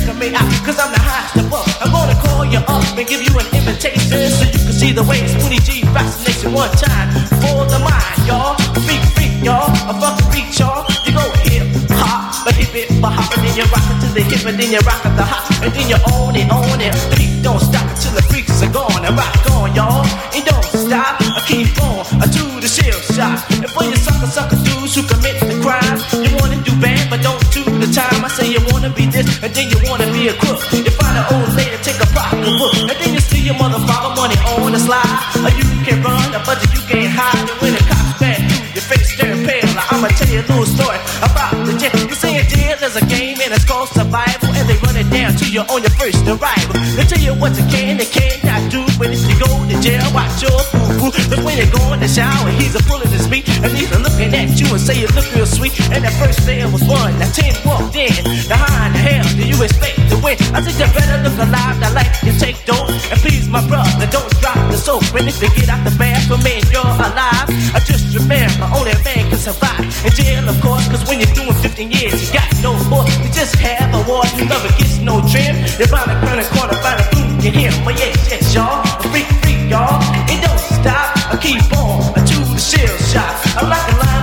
check 0.05 0.17
me. 0.17 0.29
Cause 0.65 0.77
I'm 0.79 0.91
the 0.91 1.01
hottest 1.01 1.45
above. 1.45 1.67
I'm 1.81 1.91
gonna 1.91 2.17
call 2.21 2.45
you 2.45 2.59
up 2.59 2.97
and 2.97 3.07
give 3.07 3.21
you 3.21 3.33
an 3.37 3.47
invitation. 3.53 4.29
So 4.29 4.45
you 4.45 4.59
can 4.61 4.73
see 4.73 4.91
the 4.91 5.03
way 5.03 5.21
Spoonie 5.25 5.61
G 5.61 5.81
fascination 5.93 6.53
one 6.53 6.69
time. 6.77 7.09
For 7.41 7.65
the 7.65 7.79
mind, 7.81 8.19
y'all. 8.27 8.55
Freak, 8.85 9.01
freak, 9.15 9.33
y'all. 9.43 9.69
A 9.89 9.93
fucking 9.97 10.29
freak, 10.31 10.49
y'all. 10.57 10.85
You 11.05 11.13
go 11.13 11.25
hip, 11.45 11.65
hop, 11.97 12.45
but 12.45 12.53
hip 12.55 12.73
it, 12.75 12.89
but 13.01 13.13
hop, 13.13 13.33
and 13.37 13.45
then 13.45 13.55
you 13.57 13.65
rock 13.69 13.85
it 13.85 13.97
to 14.01 14.07
the 14.13 14.21
hip, 14.21 14.45
and 14.45 14.57
then 14.59 14.71
you 14.71 14.81
rock 14.85 15.05
it 15.05 15.15
the 15.15 15.25
hop, 15.25 15.45
and 15.63 15.71
then 15.73 15.85
you 15.89 15.97
own 16.13 16.35
it, 16.35 16.49
own 16.51 16.81
it. 16.81 16.93
The 16.93 17.15
beat 17.17 17.43
don't 17.43 17.61
stop 17.61 17.87
until 17.89 18.13
the 18.13 18.23
freaks 18.29 18.61
are 18.61 18.71
gone. 18.71 19.05
I 19.05 19.11
rock 19.13 19.33
on, 19.51 19.73
y'all. 19.73 20.05
And 20.33 20.43
don't 20.45 20.65
stop. 20.65 21.21
I 21.21 21.41
keep 21.47 21.73
on. 21.81 22.05
I 22.21 22.25
do 22.29 22.45
the 22.61 22.67
shell 22.67 22.99
shot. 23.13 23.41
And 23.61 23.69
for 23.71 23.83
you 23.83 23.95
sucker, 23.95 24.27
sucker 24.27 24.59
dudes 24.65 24.95
who 24.95 25.03
commit 25.03 25.44
wanna 28.85 28.95
be 28.95 29.05
this, 29.07 29.25
and 29.41 29.53
then 29.53 29.69
you 29.69 29.77
wanna 29.89 30.05
be 30.13 30.27
a 30.27 30.33
crook. 30.33 30.61
You 30.71 30.91
find 30.93 31.17
an 31.17 31.25
old 31.33 31.49
lady, 31.57 31.77
take 31.81 31.97
a 31.97 32.05
proper 32.13 32.37
book, 32.37 32.73
and 32.85 32.97
then 33.01 33.13
you 33.13 33.19
steal 33.19 33.45
your 33.45 33.55
motherfucker 33.55 34.13
money 34.15 34.37
on 34.61 34.71
the 34.73 34.79
slide. 34.79 35.17
Or 35.41 35.49
you 35.49 35.65
can 35.85 36.03
run, 36.03 36.35
uh, 36.35 36.43
but 36.45 36.61
you 36.73 36.81
can't 36.85 37.09
hide. 37.09 37.49
And 37.49 37.57
when 37.61 37.73
the 37.73 37.81
cops 37.89 38.19
back 38.21 38.39
you, 38.45 38.59
your 38.77 38.85
face 38.85 39.17
turn 39.17 39.41
pale. 39.45 39.65
Like, 39.73 39.89
I'ma 39.93 40.07
tell 40.13 40.29
you 40.29 40.41
a 40.41 40.45
little 40.45 40.69
story 40.69 40.99
about 41.25 41.53
the 41.65 41.73
jail. 41.81 41.97
You 41.97 42.15
say 42.15 42.37
in 42.37 42.45
jail 42.45 42.77
there's 42.79 42.95
a 42.95 43.05
game 43.05 43.37
and 43.41 43.53
it's 43.53 43.65
called 43.65 43.89
survival, 43.89 44.53
and 44.53 44.69
they 44.69 44.77
run 44.85 44.97
it 44.97 45.09
down 45.09 45.33
to 45.41 45.45
you 45.49 45.61
on 45.65 45.81
your 45.81 45.95
first 45.97 46.21
arrival. 46.29 46.77
They 46.93 47.05
tell 47.09 47.23
you 47.25 47.33
what 47.41 47.57
you 47.57 47.65
can 47.73 47.97
and 47.97 48.09
cannot 48.13 48.69
do, 48.69 48.85
but 49.01 49.09
if 49.09 49.21
you 49.25 49.35
go 49.41 49.49
to 49.49 49.75
jail, 49.81 50.05
watch 50.13 50.45
your 50.45 50.61
boo 50.69 51.09
boo. 51.09 51.09
Cause 51.09 51.41
when 51.41 51.57
you 51.57 51.65
go 51.73 51.81
in 51.93 51.99
the 52.05 52.09
shower, 52.09 52.49
he's 52.53 52.75
a 52.77 52.81
pulling 52.85 53.09
his 53.09 53.25
meat, 53.29 53.49
and 53.65 53.73
you 54.65 54.73
and 54.73 54.81
say 54.81 54.95
you 54.99 55.07
look 55.13 55.27
real 55.35 55.45
sweet. 55.45 55.73
And 55.93 56.03
the 56.03 56.11
first 56.17 56.45
day 56.45 56.61
it 56.61 56.71
was 56.71 56.83
one, 56.83 57.13
now 57.19 57.29
ten 57.29 57.53
walked 57.65 57.95
in. 57.95 58.13
Now 58.49 58.57
how 58.57 58.87
in 58.87 58.93
the 58.93 58.99
hell 58.99 59.27
do 59.37 59.43
you 59.45 59.57
expect 59.61 59.97
to 60.09 60.17
win? 60.21 60.37
I 60.53 60.61
said 60.61 60.75
you 60.77 60.89
better 60.93 61.17
look 61.21 61.37
alive, 61.37 61.77
now 61.79 61.93
like 61.93 62.09
you 62.23 62.33
take 62.37 62.57
dope. 62.65 62.89
And 63.11 63.19
please, 63.21 63.47
my 63.47 63.61
brother, 63.67 64.07
don't 64.09 64.29
drop 64.41 64.57
the 64.71 64.77
soap. 64.77 65.03
And 65.13 65.27
if 65.27 65.41
you 65.41 65.49
get 65.55 65.69
out 65.69 65.83
the 65.85 65.95
bathroom 65.97 66.41
and 66.45 66.63
you're 66.73 66.81
alive, 66.81 67.47
I 67.75 67.79
just 67.85 68.15
remember 68.15 68.65
only 68.73 68.91
a 68.91 68.99
man 69.05 69.29
can 69.29 69.39
survive. 69.39 69.85
In 70.05 70.11
jail, 70.11 70.47
of 70.49 70.57
course, 70.61 70.87
cause 70.89 71.03
when 71.07 71.19
you're 71.19 71.35
doing 71.35 71.53
15 71.53 71.91
years, 71.91 72.15
you 72.25 72.29
got 72.33 72.49
no 72.61 72.73
more. 72.89 73.05
You 73.21 73.29
just 73.31 73.55
have 73.61 73.93
a 73.93 74.01
war, 74.09 74.23
you 74.37 74.45
never 74.45 74.69
gets 74.79 74.99
no 74.99 75.21
trim. 75.29 75.55
You're 75.77 75.91
to 75.91 76.15
turn 76.25 76.39
a 76.41 76.45
corner, 76.53 76.77
find 76.81 76.99
a 77.01 77.05
boom, 77.13 77.39
you 77.41 77.51
hear. 77.51 77.71
But 77.83 77.99
yes, 77.99 78.15
yes, 78.29 78.55
y'all, 78.55 78.83
freak, 79.11 79.27
freak, 79.43 79.69
y'all. 79.69 80.01
It 80.31 80.41
don't 80.41 80.59
stop, 80.59 81.33
I 81.33 81.37
keep 81.41 81.61
on, 81.77 82.13
I 82.17 82.23
to 82.25 82.37
the 82.39 82.59
shell 82.59 82.95
shot. 83.11 83.33
I'm 83.57 83.69
like 83.69 83.93
a 83.93 83.97
lime 83.97 84.14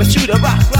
and 0.00 0.12
shoot 0.12 0.28
a 0.28 0.38
rock, 0.38 0.77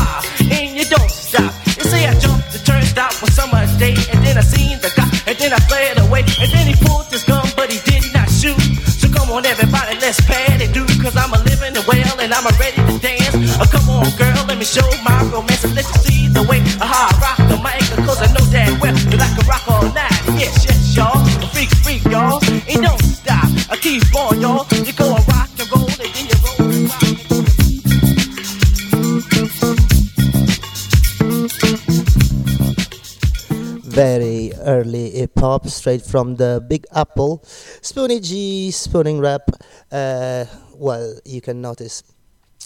hop, 35.48 35.66
straight 35.66 36.02
from 36.02 36.36
the 36.36 36.64
Big 36.68 36.84
Apple. 36.94 37.38
Spoonie 37.80 38.22
G, 38.22 38.70
spooning 38.70 39.18
rap. 39.18 39.48
Uh, 39.90 40.44
well, 40.74 41.18
you 41.24 41.40
can 41.40 41.62
notice 41.62 42.02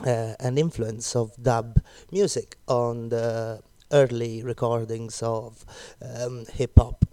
uh, 0.05 0.35
an 0.41 0.59
influence 0.59 1.15
of 1.15 1.31
dub 1.41 1.81
music 2.11 2.57
on 2.67 3.09
the 3.11 3.63
early 3.93 4.43
recordings 4.43 5.23
of 5.23 5.65
um, 6.03 6.45
hip 6.53 6.73
hop. 6.77 7.05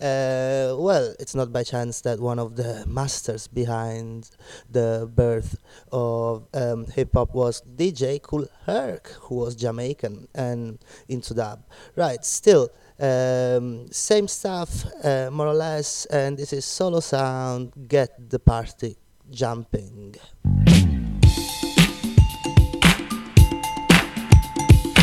Uh, 0.00 0.76
well, 0.78 1.14
it's 1.18 1.34
not 1.34 1.52
by 1.52 1.64
chance 1.64 2.02
that 2.02 2.20
one 2.20 2.38
of 2.38 2.56
the 2.56 2.84
masters 2.86 3.48
behind 3.48 4.30
the 4.70 5.10
birth 5.12 5.56
of 5.90 6.46
um, 6.54 6.86
hip 6.86 7.10
hop 7.14 7.34
was 7.34 7.62
DJ 7.62 8.20
Kool 8.22 8.46
Herc, 8.66 9.08
who 9.22 9.36
was 9.36 9.56
Jamaican 9.56 10.28
and 10.34 10.78
into 11.08 11.34
dub. 11.34 11.64
Right, 11.96 12.24
still. 12.24 12.70
Um, 12.98 13.88
same 13.90 14.26
stuff, 14.28 14.84
uh, 15.04 15.28
more 15.30 15.48
or 15.48 15.54
less, 15.54 16.06
and 16.06 16.36
this 16.38 16.52
is 16.52 16.64
solo 16.64 17.00
sound. 17.00 17.72
Get 17.88 18.30
the 18.30 18.38
party 18.38 18.96
jumping. 19.30 20.14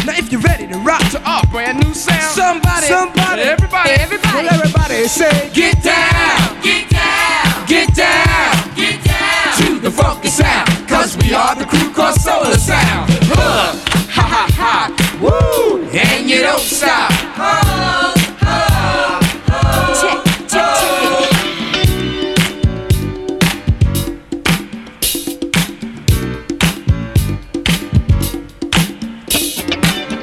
Now 0.06 0.18
if 0.18 0.32
you're 0.32 0.42
ready 0.42 0.68
to 0.68 0.78
rock 0.80 1.02
to 1.12 1.22
our 1.24 1.44
brand 1.52 1.84
new 1.84 1.94
sound, 1.94 2.22
Somebody, 2.36 2.88
somebody, 2.88 3.42
everybody, 3.44 3.92
well 4.34 4.48
everybody 4.54 5.08
say, 5.08 5.52
get 5.54 5.82
down, 5.84 6.62
get 6.62 6.90
down, 6.90 7.68
get 7.68 7.96
down 7.96 8.54
get 8.76 9.04
down. 9.04 9.58
to 9.58 9.80
the 9.80 9.92
funky 9.92 10.28
sound, 10.30 10.68
cause 10.88 11.16
we 11.18 11.34
are 11.34 11.56
the 11.56 11.66
crew 11.66 11.92
called 11.94 12.16
Solar 12.16 12.56
Sound. 12.58 13.10
Huh. 13.32 13.74
Ha 14.10 14.22
ha 14.22 14.48
ha, 14.54 15.20
woo, 15.22 15.83
and 15.96 16.30
you 16.30 16.42
don't 16.42 16.60
stop. 16.60 17.12
Check, 20.02 20.24
check, 20.50 20.50
check. 20.50 21.30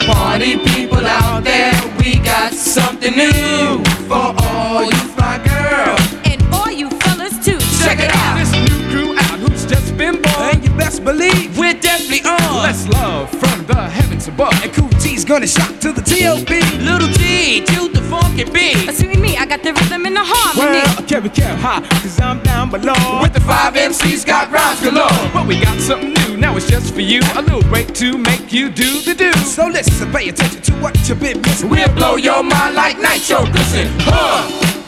Party 0.06 0.56
people 0.58 1.06
out 1.06 1.44
there, 1.44 1.72
we 1.98 2.18
got 2.18 2.52
something 2.52 3.16
new 3.16 3.84
for 4.08 4.34
all 4.42 4.84
you 4.84 4.90
fly 5.14 5.49
believe 11.04 11.58
we're 11.58 11.74
definitely 11.74 12.22
on. 12.28 12.62
Let's 12.62 12.86
love 12.88 13.30
from 13.30 13.66
the 13.66 13.88
heavens 13.88 14.28
above. 14.28 14.52
And 14.62 14.72
Cool 14.72 14.88
G's 15.00 15.24
gonna 15.24 15.46
shock 15.46 15.78
to 15.80 15.92
the 15.92 16.02
T.O.B. 16.02 16.60
Little 16.78 17.08
G 17.08 17.64
to 17.64 17.88
the 17.88 18.00
funky 18.02 18.44
beat. 18.44 18.88
Uh, 18.88 18.92
See 18.92 19.08
me, 19.16 19.36
I 19.36 19.46
got 19.46 19.62
the 19.62 19.72
rhythm 19.72 20.06
and 20.06 20.16
the 20.16 20.22
harmony. 20.24 20.80
Well, 20.80 21.02
carry 21.06 21.28
care 21.30 21.56
high, 21.56 21.80
cause 22.02 22.20
I'm 22.20 22.42
down 22.42 22.70
below. 22.70 23.20
With 23.22 23.32
the 23.32 23.40
five 23.40 23.74
MCs 23.74 24.26
got 24.26 24.50
rhymes 24.50 24.80
galore. 24.80 25.08
But 25.32 25.46
we 25.46 25.60
got 25.60 25.78
something 25.80 26.12
new, 26.12 26.36
now 26.36 26.56
it's 26.56 26.68
just 26.68 26.94
for 26.94 27.00
you. 27.00 27.20
A 27.36 27.42
little 27.42 27.62
break 27.70 27.92
to 27.94 28.18
make 28.18 28.52
you 28.52 28.70
do 28.70 29.00
the 29.02 29.14
do. 29.14 29.32
So 29.44 29.66
listen, 29.66 30.12
pay 30.12 30.28
attention 30.28 30.62
to 30.62 30.72
what 30.82 30.96
you've 31.08 31.20
been 31.20 31.40
missing. 31.40 31.68
We'll 31.70 31.92
blow 31.94 32.16
your 32.16 32.42
mind 32.42 32.74
like 32.74 32.98
nitro 32.98 33.44
glisten. 33.46 33.88
Huh. 34.00 34.79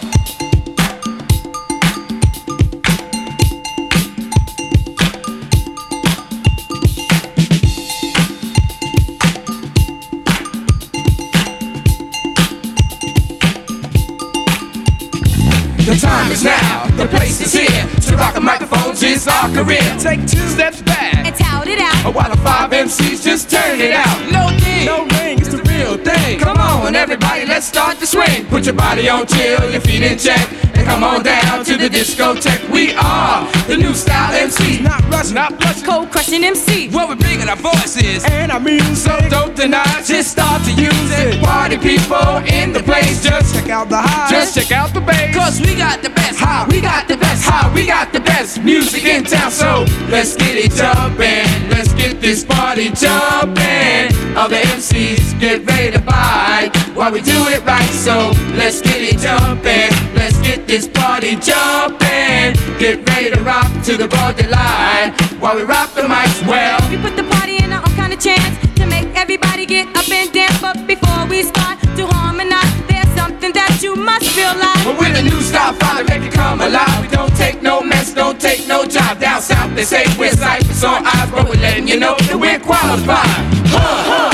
Is 16.32 16.44
now, 16.44 16.86
the 16.96 17.06
place 17.06 17.40
is 17.40 17.52
here. 17.52 17.86
To 18.08 18.16
rock 18.16 18.34
the 18.34 18.40
microphones 18.40 19.02
is 19.02 19.28
our 19.28 19.48
career. 19.50 19.82
Take 19.98 20.20
two 20.20 20.46
steps 20.48 20.80
back. 20.80 21.26
And 21.26 21.36
tout 21.36 21.68
it 21.68 21.78
out. 21.78 22.14
While 22.14 22.30
the 22.30 22.38
five 22.38 22.70
MCs 22.70 23.22
just 23.22 23.50
turn 23.50 23.80
it 23.80 23.92
out. 23.92 24.18
No 24.32 24.48
D, 24.58 24.86
No 24.86 25.04
ring, 25.18 25.38
it's 25.38 25.48
the 25.48 25.71
real 25.72 25.96
thing. 25.96 26.38
Come 26.38 26.58
on, 26.58 26.94
everybody, 26.94 27.46
let's 27.46 27.66
start 27.66 27.98
the 27.98 28.06
swing. 28.06 28.46
Put 28.46 28.64
your 28.66 28.74
body 28.74 29.08
on 29.08 29.26
chill, 29.26 29.70
your 29.70 29.80
feet 29.80 30.02
in 30.02 30.18
check. 30.18 30.46
And 30.74 30.86
come 30.86 31.04
on 31.04 31.22
down 31.22 31.64
to 31.64 31.76
the 31.76 31.88
discotheque. 31.88 32.68
We 32.70 32.94
are 32.94 33.46
the 33.66 33.76
new 33.76 33.94
style 33.94 34.32
MCs. 34.32 34.82
Not 34.82 35.02
rushing, 35.10 35.34
not 35.34 35.58
blushing. 35.58 35.84
Cold 35.84 36.10
crushing 36.10 36.44
MC. 36.44 36.88
Well, 36.88 37.08
we're 37.08 37.16
big 37.16 37.40
in 37.40 37.48
our 37.48 37.56
voices. 37.56 38.24
And 38.24 38.50
I 38.50 38.58
mean, 38.58 38.96
So 38.96 39.16
don't 39.28 39.54
deny, 39.54 40.02
just 40.04 40.32
start 40.32 40.62
to 40.64 40.72
use 40.72 41.10
it. 41.24 41.42
Party 41.42 41.76
people 41.76 42.38
in 42.46 42.72
the 42.72 42.82
place, 42.82 43.22
just 43.22 43.54
check 43.54 43.70
out 43.70 43.88
the 43.88 44.00
high. 44.00 44.30
Just 44.30 44.54
check 44.56 44.72
out 44.72 44.92
the 44.94 45.00
bass. 45.00 45.34
Cause 45.34 45.60
we 45.60 45.74
got 45.74 46.02
the 46.02 46.10
best. 46.10 46.38
How? 46.38 46.66
We 46.70 46.80
got 46.80 47.08
the 47.08 47.16
best. 47.16 47.44
How? 47.44 47.72
We 47.74 47.86
got 47.86 48.12
the 48.12 48.20
best 48.20 48.62
music 48.62 49.04
in 49.04 49.24
town. 49.24 49.50
So 49.50 49.84
let's 50.08 50.36
get 50.36 50.56
it 50.56 50.72
jumping. 50.72 51.70
Let's 51.70 51.92
get 51.94 52.20
this 52.20 52.44
party 52.44 52.90
jumping. 52.90 54.10
All 54.36 54.48
the 54.48 54.62
MCs 54.76 55.38
get 55.38 55.61
ready 55.66 55.90
to 55.92 56.00
buy 56.00 56.70
while 56.94 57.12
we 57.12 57.20
do 57.20 57.48
it 57.48 57.64
right. 57.64 57.90
So 57.90 58.32
let's 58.54 58.80
get 58.80 59.00
it 59.00 59.18
jumping. 59.18 59.90
Let's 60.14 60.38
get 60.40 60.66
this 60.66 60.88
party 60.88 61.36
jumping. 61.36 62.54
Get 62.78 63.06
ready 63.08 63.30
to 63.30 63.40
rock 63.42 63.70
to 63.84 63.96
the 63.96 64.08
borderline 64.08 65.12
while 65.40 65.56
we 65.56 65.62
rock 65.62 65.94
the 65.94 66.02
mics 66.02 66.46
well. 66.46 66.78
We 66.90 66.96
put 66.98 67.16
the 67.16 67.24
party 67.24 67.62
in 67.62 67.72
our 67.72 67.80
own 67.80 67.94
kind 67.96 68.12
of 68.12 68.20
chance 68.20 68.54
to 68.76 68.86
make 68.86 69.08
everybody 69.16 69.66
get 69.66 69.86
up 69.96 70.08
and 70.08 70.32
dance. 70.32 70.60
But 70.60 70.86
before 70.86 71.26
we 71.26 71.42
start 71.42 71.78
to 71.96 72.06
harmonize, 72.06 72.72
there's 72.88 73.08
something 73.14 73.52
that 73.52 73.82
you 73.82 73.94
must 73.96 74.26
feel 74.30 74.54
like. 74.56 74.84
But 74.84 74.98
we're 74.98 75.12
the 75.12 75.22
new 75.22 75.40
style, 75.40 75.74
finally 75.74 76.04
make 76.04 76.22
it 76.22 76.32
come 76.32 76.60
alive. 76.60 77.00
We 77.00 77.08
don't 77.08 77.34
take 77.36 77.62
no 77.62 77.82
mess, 77.82 78.12
don't 78.14 78.40
take 78.40 78.66
no 78.66 78.84
job. 78.84 79.20
Down 79.20 79.40
south, 79.42 79.74
they 79.74 79.84
say 79.84 80.04
we're 80.18 80.32
cyphers 80.32 80.84
on 80.84 81.06
eyes, 81.06 81.30
but 81.30 81.48
we're 81.48 81.60
letting 81.60 81.86
you 81.86 81.98
know 81.98 82.16
that 82.18 82.38
we're 82.38 82.58
qualified. 82.58 83.52
Huh, 83.70 84.04
huh. 84.10 84.31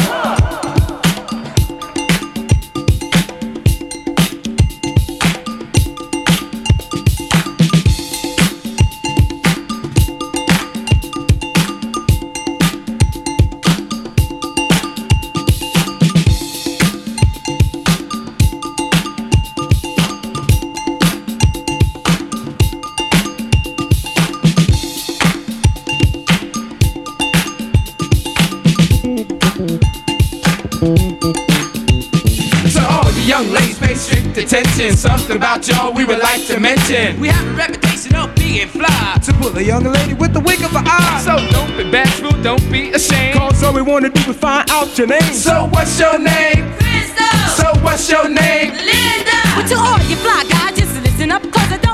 Attention. 34.58 34.96
Something 34.96 35.36
about 35.36 35.66
y'all 35.68 35.92
we 35.92 36.04
would 36.04 36.18
like 36.18 36.44
to 36.46 36.58
mention. 36.60 37.20
We 37.20 37.28
have 37.28 37.46
a 37.46 37.54
reputation 37.54 38.14
of 38.16 38.34
being 38.34 38.68
fly. 38.68 39.18
To 39.24 39.32
pull 39.34 39.56
a 39.56 39.62
young 39.62 39.84
lady 39.84 40.14
with 40.14 40.32
the 40.32 40.40
wink 40.40 40.62
of 40.64 40.74
an 40.74 40.84
eye. 40.86 41.20
So 41.24 41.36
don't 41.50 41.76
be 41.76 41.90
bashful, 41.90 42.30
don't 42.42 42.64
be 42.70 42.92
ashamed. 42.92 43.38
Cause 43.38 43.62
all 43.62 43.74
we 43.74 43.82
wanna 43.82 44.10
do 44.10 44.30
is 44.30 44.36
find 44.36 44.68
out 44.70 44.96
your 44.98 45.06
name. 45.06 45.32
So 45.32 45.66
what's 45.70 45.98
your 45.98 46.18
name? 46.18 46.72
Crystal. 46.78 47.38
So 47.56 47.66
what's 47.82 48.08
your 48.10 48.28
name? 48.28 48.72
Linda. 48.72 49.38
Well, 49.56 49.68
to 49.68 49.76
all 49.76 50.00
you 50.08 50.16
fly 50.16 50.44
guys, 50.48 50.78
just 50.78 50.94
listen 51.02 51.30
up, 51.30 51.42
cause 51.42 51.72
I 51.72 51.76
don't 51.76 51.82
mean 51.82 51.87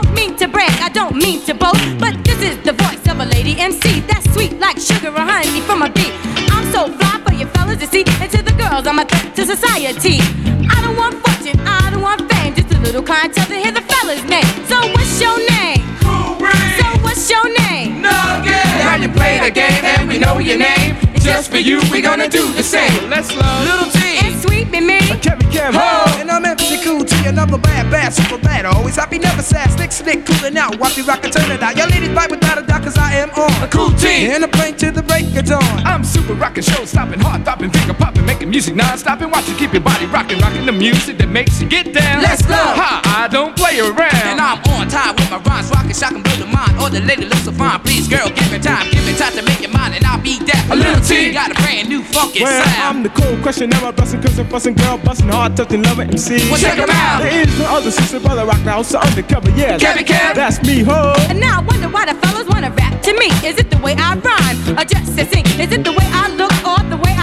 to 0.45 0.53
brag, 0.53 0.77
I 0.83 0.91
don't 0.91 1.17
mean 1.17 1.41
to 1.47 1.55
boast, 1.55 1.81
but 1.99 2.13
this 2.23 2.41
is 2.43 2.57
the 2.69 2.73
voice 2.73 3.01
of 3.09 3.19
a 3.19 3.25
lady 3.25 3.59
MC 3.59 4.01
that's 4.01 4.31
sweet 4.35 4.59
like 4.59 4.79
sugar 4.79 5.09
or 5.09 5.25
honey 5.25 5.61
from 5.63 5.81
a 5.81 5.89
bee. 5.89 6.13
I'm 6.53 6.67
so 6.71 6.93
fly 6.99 7.17
for 7.25 7.33
you 7.33 7.47
fellas 7.55 7.79
to 7.79 7.87
see, 7.87 8.05
and 8.21 8.31
to 8.31 8.43
the 8.43 8.53
girls, 8.53 8.87
I'm 8.87 8.99
a 8.99 9.07
threat 9.07 9.35
to 9.37 9.47
society. 9.47 10.19
I 10.69 10.79
don't 10.85 10.97
want 10.97 11.15
fortune, 11.25 11.59
I 11.65 11.89
don't 11.91 12.03
want 12.03 12.31
fame, 12.31 12.55
just 12.55 12.71
a 12.75 12.79
little 12.81 13.03
clientele 13.03 13.47
to 13.47 13.57
hear 13.57 13.73
the 13.73 13.81
fellas' 13.81 14.25
name. 14.29 14.45
So 14.69 14.77
what's 14.93 15.17
your 15.19 15.39
name? 15.57 15.81
So 16.79 16.87
what's 17.01 17.25
your 17.31 17.49
name? 17.65 18.03
Nugget. 18.03 18.69
Now 18.85 18.97
you 18.97 19.09
play 19.09 19.41
the 19.41 19.51
game 19.51 19.81
and 19.83 20.09
we 20.09 20.19
know 20.19 20.39
your 20.41 20.59
name. 20.59 20.97
Just 21.21 21.51
for 21.51 21.59
you, 21.59 21.81
we 21.91 22.03
gonna 22.03 22.29
do 22.29 22.53
the 22.53 22.63
same. 22.63 23.09
Let's 23.09 23.35
love. 23.35 23.65
Little 23.65 24.04
me. 25.55 25.61
Kevin 25.61 25.75
Kevin. 25.75 25.81
Ho! 25.81 26.21
And 26.21 26.31
I'm 26.31 26.45
MC 26.45 26.83
Cool 26.83 27.05
T, 27.05 27.27
another 27.27 27.59
bad, 27.59 27.91
bad, 27.91 28.13
super 28.13 28.39
bad. 28.39 28.67
Always 28.67 28.97
happy, 28.97 29.19
never 29.19 29.43
sad. 29.43 29.71
Slick, 29.71 29.93
slick, 29.93 30.27
cooling 30.27 30.57
out. 30.57 30.79
Watch 30.79 30.97
me 30.97 31.05
rock 31.05 31.25
and 31.25 31.33
turn 31.33 31.51
it 31.51 31.63
out. 31.63 31.77
Your 31.77 31.87
ladies 31.89 32.15
bite 32.15 32.31
without 32.31 32.59
a 32.59 32.63
doubt, 32.63 32.83
cause 32.83 32.99
I 32.99 33.15
am 33.15 33.31
on. 33.31 33.63
A 33.63 33.69
cool 33.69 33.91
team. 33.93 34.31
In 34.31 34.43
a 34.43 34.49
plane 34.49 34.77
to 34.77 34.91
the 34.91 35.03
break 35.03 35.35
of 35.37 35.47
dawn. 35.47 35.63
I'm 35.87 36.05
super 36.05 36.35
rockin', 36.35 36.63
show 36.63 36.85
stopping, 36.85 37.21
heart 37.21 37.43
stopping, 37.43 37.71
finger 37.71 37.95
popping, 37.95 38.27
making 38.45 38.51
music 38.51 38.75
non-stop 38.77 39.21
and 39.21 39.33
Watch 39.33 39.49
you 39.49 39.57
keep 39.57 39.73
your 39.73 39.83
body 39.83 40.07
rocking, 40.07 40.39
rocking 40.39 40.67
the 40.67 40.73
music 40.73 41.19
that 41.19 41.29
makes 41.29 41.61
you 41.61 41.69
get 41.69 41.93
down. 41.93 42.23
Let's 42.23 42.47
go. 42.47 42.55
Ha! 42.55 43.03
I 43.03 43.27
don't 43.27 43.57
play 43.57 43.81
around. 43.81 44.15
And 44.31 44.41
I'm 44.41 44.63
on 44.71 44.87
time 44.87 45.17
with 45.17 45.31
my 45.31 45.39
rhymes, 45.43 45.71
rockin', 45.71 45.95
shockin', 45.95 46.23
blow 46.23 46.37
the 46.37 46.47
mind. 46.47 46.79
Or 46.79 46.91
the 46.91 47.01
lady 47.01 47.25
looks 47.25 47.43
so 47.43 47.53
fine. 47.53 47.81
Please, 47.81 48.07
girl, 48.07 48.29
give 48.31 48.53
me 48.53 48.59
time, 48.61 48.87
give 48.93 49.05
me 49.07 49.15
time 49.17 49.33
to 49.35 49.43
make 49.43 49.61
your 49.61 49.73
mind, 49.73 49.95
and 49.95 50.05
I'll 50.05 50.23
be 50.23 50.39
that. 50.47 50.71
A 50.71 50.77
little 50.77 51.03
T. 51.03 51.33
Got 51.33 51.51
a 51.51 51.55
brand 51.55 51.89
new 51.89 52.03
funky 52.03 52.43
Well, 52.43 52.63
I'm 52.79 53.03
the 53.03 53.11
cool 53.11 53.35
question, 53.43 53.71
never 53.71 53.91
bustin', 53.91 54.23
cause 54.23 54.39
I'm 54.39 54.49
bustin' 54.49 54.75
girl, 54.75 54.99
bustin' 54.99 55.29
hard, 55.29 55.57
touching, 55.57 55.83
loving 55.83 56.11
MC. 56.11 56.47
Well, 56.51 56.61
check 56.61 56.79
'em 56.79 56.91
out. 56.91 57.23
There 57.23 57.43
is 57.43 57.59
no 57.59 57.67
other 57.67 57.91
sister, 57.91 58.21
brother, 58.21 58.47
rock 58.47 58.63
now, 58.63 58.83
so 58.83 59.01
undercover, 59.01 59.51
yeah. 59.59 59.79
Kevin 59.79 60.05
Kev. 60.05 60.35
That's 60.35 60.63
me, 60.63 60.85
ho. 60.85 61.15
And 61.29 61.41
now 61.41 61.59
I 61.59 61.63
wonder 61.63 61.89
why 61.89 62.07
the 62.07 62.15
fellas 62.23 62.47
wanna 62.47 62.71
rap 62.71 63.03
to 63.03 63.13
me. 63.19 63.27
Is 63.43 63.59
it 63.59 63.71
the 63.71 63.79
way 63.79 63.95
I 63.99 64.15
rhyme, 64.15 64.79
or 64.79 64.85
just 64.85 65.17
to 65.19 65.27
sing? 65.27 65.45
Is 65.59 65.73
it 65.73 65.83
the 65.83 65.93
way 65.93 66.07
I 66.23 66.29
look, 66.37 66.53
or 66.53 66.53
the 66.53 66.64
way 66.64 66.64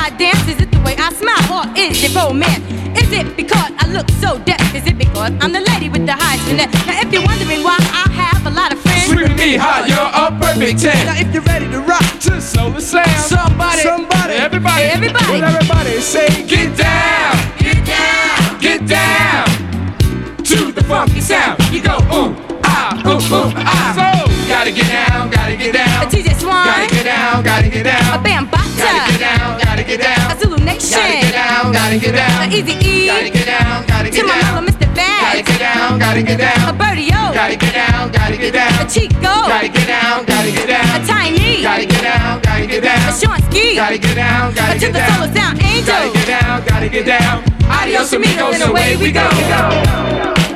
I 0.02 0.10
dance? 0.18 0.42
Is 0.50 0.60
it 0.60 0.72
the 0.72 0.80
way 0.82 0.96
I 0.98 1.14
smile, 1.14 1.46
or 1.54 1.66
is 1.78 2.02
it 2.04 2.16
romance? 2.16 2.58
Is 2.98 3.12
it 3.14 3.38
because 3.38 3.70
I 3.78 3.86
look 3.94 4.10
so 4.18 4.40
deaf? 4.40 4.58
Is 4.74 4.88
it 4.88 4.98
because 4.98 5.30
I'm 5.42 5.54
the 5.54 5.62
lady 5.62 5.90
with 5.90 6.08
the 6.08 6.14
high 6.18 6.38
finesse? 6.42 6.74
Now 6.90 6.98
if 7.00 7.14
you're 7.14 7.22
wondering 7.22 7.62
why 7.62 7.78
I 7.78 8.10
have 8.10 8.42
a 8.48 8.50
lot 8.50 8.74
of 8.74 8.80
friends, 8.82 9.14
Sweet 9.14 9.30
me, 9.38 9.56
hot, 9.62 9.86
you're 9.86 10.02
a 10.02 10.34
perfect 10.42 10.82
ten. 10.82 10.98
Now 11.06 11.22
if 11.22 11.30
you're 11.32 11.46
ready 11.46 11.70
to 11.70 11.82
rock, 11.86 12.02
To 12.26 12.42
solar 12.42 12.82
slam. 12.82 13.06
Somebody, 13.22 13.82
somebody, 13.86 14.34
Everybody, 14.42 14.84
everybody, 14.90 15.26
Well, 15.38 15.44
everybody 15.44 16.02
say, 16.02 16.28
get 16.50 16.76
down, 16.76 17.38
get 17.62 17.86
down. 17.86 18.60
get 18.60 18.82
down 18.90 19.46
to 20.50 20.72
the 20.72 20.84
funky 20.90 21.22
sound. 21.22 21.62
You 21.70 21.82
go 21.84 22.02
ooh 22.10 22.34
ah 22.66 22.98
ooh 23.06 23.22
ooh 23.22 23.54
ah. 23.54 23.94
So 23.94 24.50
gotta 24.50 24.72
get 24.72 24.90
down, 24.90 25.30
gotta 25.30 25.56
get 25.56 25.74
down. 25.78 26.02
a 26.02 26.10
TJ 26.10 26.42
Swan, 26.42 26.66
gotta 26.66 26.90
get 26.90 27.06
down, 27.06 27.44
gotta 27.44 27.70
get 27.70 27.84
down, 27.84 28.24
gotta 28.24 28.61
get 29.98 30.00
a 30.00 30.16
down, 30.16 30.40
Zulu 30.40 30.58
gotta 30.58 30.78
get 30.80 31.32
down, 31.32 31.72
gotta 31.74 31.98
get 32.00 32.16
down, 32.16 32.52
Easy 32.52 32.74
gotta 32.74 33.28
E, 33.28 33.32
get 33.32 33.46
down, 33.46 33.86
gotta 33.88 34.10
to 34.10 34.16
get 34.16 34.26
my 34.26 34.40
down, 34.40 34.64
brother 34.64 34.72
Mr. 34.72 34.96
gotta 34.96 35.44
get 35.44 35.60
down, 35.60 36.00
gotta 36.00 36.24
get 36.24 36.38
down. 36.38 36.70
a 36.70 36.74
Birdie 36.74 37.12
O, 37.12 37.34
gotta 37.34 37.56
get 37.56 37.74
down, 37.74 38.12
gotta 38.12 38.38
get 38.38 38.54
down. 38.54 38.86
a 38.86 38.90
Chico, 38.90 39.20
gotta 39.20 39.68
get 39.68 39.88
down, 39.88 40.26
gotta 40.26 40.52
get 40.52 40.68
down. 40.68 41.02
a 41.02 41.06
Tiny, 41.06 41.62
gotta 41.62 41.86
get 41.86 42.02
down, 42.02 42.42
gotta 42.42 42.68
get 42.68 42.84
down. 42.84 43.10
a 43.10 43.12
Sean 43.12 43.42
Ski, 43.52 43.76
gotta 43.76 43.98
get 43.98 44.16
down, 44.16 44.54
gotta 44.54 44.74
to 44.74 44.80
get 44.80 44.94
the. 44.94 45.02
Solo 45.14 45.34
Sound 45.34 45.60
Gotta 45.86 46.14
get 46.14 46.28
down, 46.28 46.66
gotta 46.66 46.90
get 46.90 47.06
down. 47.06 47.44
Adios 47.70 48.14
amigos, 48.14 48.62
and 48.62 48.70
away 48.70 48.96
we 48.96 49.12
go. 49.12 50.51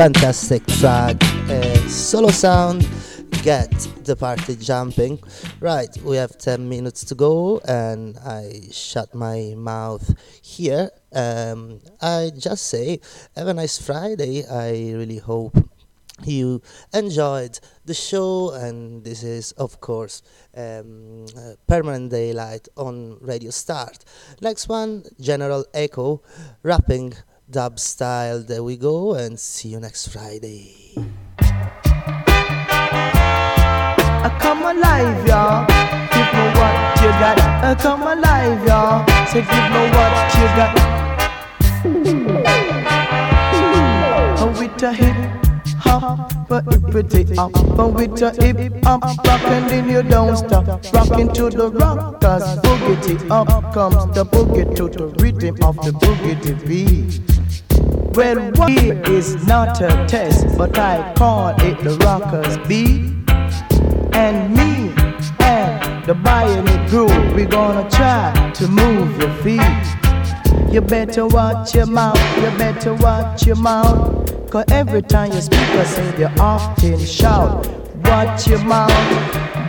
Fantastic 0.00 0.66
track. 0.80 1.14
Uh, 1.50 1.74
solo 1.86 2.30
sound, 2.30 2.88
get 3.42 3.70
the 4.04 4.16
party 4.16 4.56
jumping. 4.56 5.18
Right, 5.60 5.94
we 6.02 6.16
have 6.16 6.38
10 6.38 6.66
minutes 6.66 7.04
to 7.04 7.14
go, 7.14 7.60
and 7.68 8.16
I 8.16 8.62
shut 8.72 9.14
my 9.14 9.52
mouth 9.58 10.16
here. 10.40 10.88
Um, 11.12 11.80
I 12.00 12.30
just 12.34 12.68
say, 12.68 13.00
have 13.36 13.48
a 13.48 13.52
nice 13.52 13.76
Friday. 13.76 14.46
I 14.46 14.70
really 14.96 15.18
hope 15.18 15.54
you 16.24 16.62
enjoyed 16.94 17.60
the 17.84 17.92
show, 17.92 18.52
and 18.54 19.04
this 19.04 19.22
is, 19.22 19.52
of 19.52 19.80
course, 19.82 20.22
um, 20.56 21.26
uh, 21.36 21.56
Permanent 21.66 22.10
Daylight 22.10 22.68
on 22.74 23.18
Radio 23.20 23.50
Start. 23.50 24.02
Next 24.40 24.66
one, 24.66 25.04
General 25.20 25.66
Echo, 25.74 26.22
rapping 26.62 27.12
dub 27.50 27.80
style. 27.80 28.42
There 28.42 28.62
we 28.62 28.76
go, 28.76 29.14
and 29.14 29.38
see 29.38 29.70
you 29.70 29.80
next 29.80 30.08
Friday. 30.08 30.94
Uh, 34.22 34.30
come 34.38 34.62
alive, 34.62 35.26
y'all. 35.26 35.66
Give 36.14 36.30
me 36.32 36.46
what 36.58 37.00
you 37.02 37.10
got. 37.18 37.38
Uh, 37.64 37.74
come 37.74 38.02
alive, 38.02 38.66
y'all. 38.66 39.06
Say, 39.26 39.40
give 39.42 39.70
me 39.74 39.90
what 39.96 40.12
you 40.38 40.46
got. 40.58 40.72
Uh, 44.38 44.54
with 44.58 44.82
a 44.82 44.92
hip 44.92 45.16
hop, 45.78 46.48
but 46.48 46.64
pretty 46.90 47.36
up. 47.36 47.56
Uh, 47.78 47.88
with 47.88 48.22
a 48.22 48.30
hip 48.42 48.84
hop, 48.84 49.02
rockin' 49.26 49.66
then 49.66 49.88
you 49.88 50.02
don't 50.02 50.36
stop. 50.36 50.66
Rockin' 50.92 51.32
to 51.32 51.50
the 51.50 51.70
rockers, 51.70 52.44
boogity 52.62 53.30
up 53.30 53.74
comes 53.74 54.14
the 54.14 54.24
boogie 54.24 54.76
to 54.76 54.88
the 54.88 55.06
rhythm 55.22 55.56
of 55.64 55.76
the 55.76 55.90
boogity 55.92 56.54
beat. 56.66 57.29
Well, 58.14 58.50
what 58.56 58.72
is 59.08 59.46
not 59.46 59.80
a 59.80 59.88
test, 60.08 60.58
but 60.58 60.76
I 60.76 61.14
call 61.14 61.50
it 61.60 61.78
the 61.84 61.96
rockers 62.04 62.58
beat. 62.66 63.12
And 64.12 64.52
me 64.52 64.92
and 65.38 66.04
the 66.04 66.14
Bionic 66.14 66.88
Groove, 66.90 67.34
we 67.36 67.44
gonna 67.44 67.88
try 67.88 68.50
to 68.56 68.66
move 68.66 69.16
your 69.20 69.32
feet. 69.44 70.72
You 70.72 70.80
better 70.80 71.24
watch 71.28 71.76
your 71.76 71.86
mouth, 71.86 72.18
you 72.36 72.50
better 72.58 72.94
watch 72.94 73.46
your 73.46 73.54
mouth. 73.54 74.50
Cause 74.50 74.64
every 74.72 75.02
time 75.02 75.30
you 75.30 75.40
speak, 75.40 75.60
I 75.60 75.84
say 75.84 76.18
you 76.18 76.26
often 76.40 76.98
shout. 76.98 77.64
Watch 78.06 78.48
your 78.48 78.64
mouth, 78.64 78.90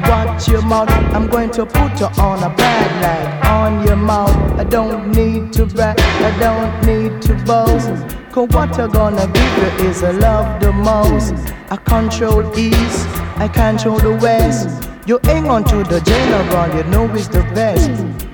watch 0.10 0.48
your 0.48 0.64
mouth. 0.64 0.90
I'm 0.90 1.28
going 1.28 1.52
to 1.52 1.66
put 1.68 2.00
you 2.00 2.08
on 2.18 2.42
a 2.42 2.50
bad 2.56 2.90
light 3.04 3.50
on 3.52 3.86
your 3.86 3.98
mouth. 3.98 4.36
I 4.60 4.64
don't 4.64 5.12
need 5.12 5.54
to 5.54 5.68
brag, 5.68 6.00
I 6.00 6.40
don't 6.40 6.88
need 6.88 7.22
to 7.22 7.36
boast. 7.46 8.18
Cause 8.32 8.48
what 8.52 8.80
I'm 8.80 8.90
gonna 8.92 9.28
give 9.28 9.58
you 9.58 9.90
is 9.90 10.04
a 10.04 10.14
love 10.14 10.62
the 10.62 10.72
most. 10.72 11.34
I 11.70 11.76
control 11.76 12.42
east, 12.58 13.06
I 13.36 13.50
control 13.50 14.00
the 14.00 14.16
west. 14.22 14.88
You 15.06 15.20
hang 15.26 15.50
on 15.50 15.66
to 15.66 15.84
the 15.84 16.00
general, 16.00 16.74
you 16.74 16.84
know 16.86 17.14
it's 17.14 17.28
the 17.28 17.44
best. 17.54 17.92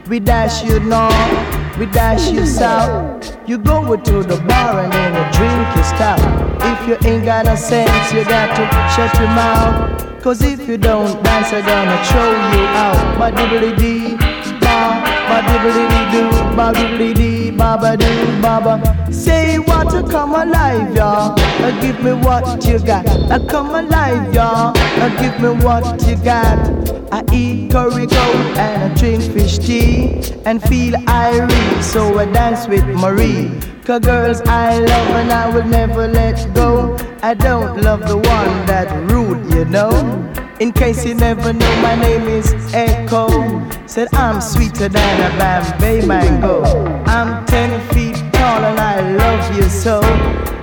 We 0.08 0.20
dash 0.20 0.64
you 0.64 0.80
north, 0.82 1.78
we 1.80 1.88
dash 1.88 2.30
you 2.30 2.46
south. 2.46 3.38
You 3.48 3.58
go 3.58 3.96
to 3.96 4.22
the 4.22 4.38
bar 4.48 4.82
and 4.82 4.94
then 4.94 5.12
you 5.18 5.26
drink 5.34 5.76
your 5.76 5.84
stout. 5.84 6.22
If 6.62 6.88
you 6.88 7.10
ain't 7.10 7.26
got 7.26 7.46
no 7.46 7.56
sense, 7.56 8.14
you 8.14 8.24
got 8.26 8.56
to 8.56 8.64
shut 8.94 9.12
your 9.20 9.30
mouth. 9.30 10.22
Cause 10.22 10.44
if 10.44 10.68
you 10.68 10.78
don't 10.78 11.24
dance, 11.24 11.52
I'm 11.52 11.66
gonna 11.66 11.98
throw 12.06 12.32
you 12.54 12.66
out. 12.86 13.18
But 13.18 13.34
diddly 13.34 13.76
dee, 13.76 14.16
ba, 14.62 15.02
ba 15.28 15.38
dibbly 15.48 16.12
doo, 16.12 16.30
ba 16.56 16.72
dibbly 16.78 17.16
dee, 17.16 17.37
ba 17.58 17.98
doo, 17.98 18.42
ba 18.42 19.12
Say 19.12 19.58
what 19.58 19.90
to 19.92 20.04
come 20.04 20.34
alive, 20.36 20.96
y'all. 20.96 21.34
Uh, 21.38 21.82
give 21.82 22.02
me 22.04 22.14
what 22.14 22.66
you 22.66 22.80
got. 22.80 23.06
Uh, 23.08 23.40
come 23.48 23.74
alive, 23.74 24.34
y'all. 24.34 24.74
Uh, 24.78 25.10
give 25.22 25.40
me 25.42 25.50
what 25.66 25.86
you 26.08 26.16
got. 26.18 26.58
I 27.12 27.24
eat 27.34 27.72
curry 27.72 28.06
goat 28.06 28.58
and 28.58 28.92
I 28.92 28.96
drink 28.96 29.24
fish 29.34 29.58
tea 29.58 30.22
and 30.46 30.62
feel 30.62 30.94
irie, 31.08 31.84
so 31.84 32.20
I 32.20 32.26
dance 32.26 32.68
with 32.68 32.86
Marie. 32.86 33.50
Cause 33.86 34.02
girls 34.02 34.42
I 34.42 34.80
love 34.80 35.10
and 35.16 35.32
I 35.32 35.50
will 35.50 35.64
never 35.66 36.08
let 36.08 36.54
go. 36.54 36.98
I 37.24 37.34
don't 37.34 37.82
love 37.82 38.02
the 38.08 38.18
one 38.18 38.66
that 38.68 38.92
rude, 39.10 39.54
you 39.54 39.66
know. 39.66 39.92
In 40.60 40.72
case 40.72 41.06
you 41.06 41.14
never 41.14 41.54
know, 41.54 41.82
my 41.82 41.94
name 41.96 42.28
is 42.28 42.52
Echo. 42.74 43.28
Said 43.86 44.08
I'm 44.14 44.42
sweeter 44.42 44.90
than 44.90 45.22
a 45.22 45.38
Bombay 45.38 46.04
mango. 46.06 46.64
I'm 47.06 47.46
ten 47.46 47.80
feet 47.94 48.16
tall 48.34 48.64
and 48.66 48.80
I 48.80 49.02
love 49.16 49.56
you 49.56 49.64
so. 49.70 50.02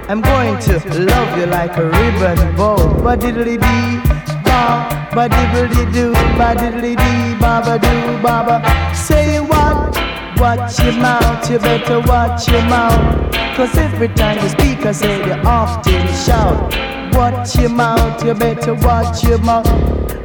I'm 0.08 0.20
going 0.20 0.58
to 0.62 0.78
love 0.98 1.38
you 1.38 1.46
like 1.46 1.76
a 1.76 1.84
ribbon 1.84 2.56
bow. 2.56 2.76
Ba 3.04 3.16
diddly 3.16 3.56
dee, 3.56 4.00
ba, 4.42 5.10
ba 5.14 5.28
diddly 5.28 5.92
doo, 5.92 6.12
ba 6.36 6.54
diddly 6.56 6.96
dee, 6.96 7.38
ba 7.40 7.62
ba 7.64 7.78
doo, 7.78 8.18
ba 8.20 8.42
ba. 8.46 8.94
Say 8.94 9.38
what? 9.38 9.94
Watch 10.40 10.80
your 10.80 10.94
mouth, 10.94 11.48
you 11.48 11.60
better 11.60 12.00
watch 12.00 12.48
your 12.48 12.62
mouth. 12.62 13.32
Cause 13.56 13.76
every 13.76 14.08
time 14.08 14.42
you 14.42 14.48
speak, 14.48 14.84
I 14.84 14.90
say 14.90 15.24
you 15.24 15.34
often 15.44 16.08
shout 16.26 16.74
watch 17.14 17.56
your 17.56 17.70
mouth, 17.70 18.24
you 18.24 18.34
better 18.34 18.74
watch 18.74 19.22
your 19.24 19.38
mouth. 19.38 19.66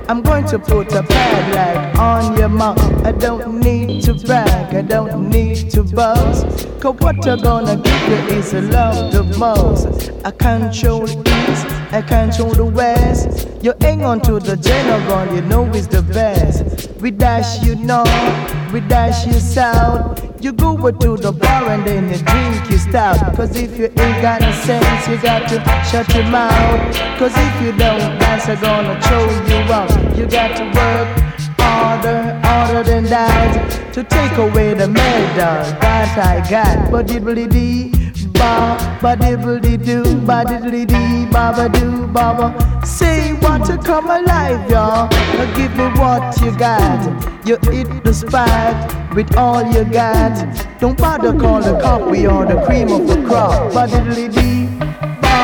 I'm 0.09 0.23
going 0.23 0.45
to 0.47 0.57
put 0.57 0.91
a 0.93 1.03
padlock 1.03 1.99
on 1.99 2.37
your 2.37 2.49
mouth. 2.49 2.79
I 3.05 3.11
don't 3.11 3.59
need 3.59 4.03
to 4.05 4.15
brag, 4.15 4.73
I 4.73 4.81
don't 4.81 5.29
need 5.29 5.69
to 5.71 5.83
boast. 5.83 6.67
Cause 6.79 6.95
what 6.99 7.27
I'm 7.27 7.39
gonna 7.41 7.77
give 7.77 8.01
you 8.09 8.37
is 8.37 8.53
a 8.53 8.61
love 8.61 9.13
the 9.13 9.23
most. 9.37 10.11
I 10.25 10.31
control 10.31 11.07
east, 11.07 11.65
I 11.91 12.01
control 12.01 12.53
the 12.53 12.65
west. 12.65 13.47
You 13.61 13.73
hang 13.81 14.03
on 14.03 14.21
to 14.21 14.39
the 14.39 14.57
general, 14.57 15.35
you 15.35 15.41
know 15.41 15.65
it's 15.73 15.87
the 15.87 16.01
best. 16.01 16.89
We 17.01 17.11
dash 17.11 17.63
you 17.63 17.75
north, 17.75 18.73
we 18.73 18.79
dash 18.79 19.27
you 19.27 19.33
south. 19.33 20.28
You 20.41 20.53
go 20.53 20.77
to 20.77 21.17
the 21.17 21.33
bar 21.33 21.69
and 21.69 21.85
then 21.85 22.07
you 22.07 22.17
drink 22.17 22.69
your 22.69 22.79
stout. 22.79 23.35
Cause 23.35 23.57
if 23.57 23.77
you 23.77 23.85
ain't 23.85 24.21
got 24.21 24.39
no 24.39 24.51
sense, 24.53 25.07
you 25.09 25.21
got 25.21 25.49
to 25.49 25.59
shut 25.89 26.07
your 26.15 26.23
mouth. 26.31 26.95
Cause 27.19 27.33
if 27.35 27.61
you 27.61 27.71
don't 27.77 27.99
dance, 28.19 28.45
they're 28.45 28.55
gonna 28.55 29.01
throw 29.01 29.25
you 29.49 29.73
out. 29.73 30.17
You 30.17 30.25
got 30.27 30.55
to 30.55 30.63
work 30.63 31.29
harder, 31.59 32.39
harder 32.41 32.83
than 32.83 33.03
that 33.05 33.91
to 33.93 34.03
take 34.05 34.37
away 34.37 34.73
the 34.73 34.87
medal 34.87 35.35
that 35.35 36.17
I 36.17 36.49
got. 36.49 36.89
But 36.89 37.07
diddly 37.07 37.98
ba, 38.39 38.99
ba 39.01 39.15
diddly 39.15 39.75
doo, 39.77 40.03
ba 40.25 40.43
diddly 40.47 40.85
dee, 40.87 41.25
ba 41.31 41.51
ba 41.55 41.67
doo, 41.69 42.07
ba 42.07 42.25
ba. 42.37 42.47
Say 42.85 43.33
what 43.43 43.65
to 43.65 43.77
come 43.77 44.09
alive, 44.09 44.69
y'all. 44.71 45.07
Give 45.55 45.75
me 45.75 45.87
what 45.99 46.23
you 46.41 46.51
got. 46.57 46.99
You 47.45 47.57
hit 47.71 48.03
the 48.03 48.13
spot 48.13 48.75
with 49.15 49.35
all 49.35 49.63
you 49.73 49.83
got. 49.85 50.35
Don't 50.79 50.97
bother 50.97 51.33
call 51.37 51.61
the 51.61 51.77
cop, 51.79 52.09
we 52.09 52.25
are 52.25 52.45
the 52.45 52.61
cream 52.65 52.89
of 52.91 53.07
the 53.07 53.17
crop. 53.27 53.73
Ba 53.73 53.85
diddly 53.87 54.27
dee, 54.31 54.65
ba, 55.23 55.35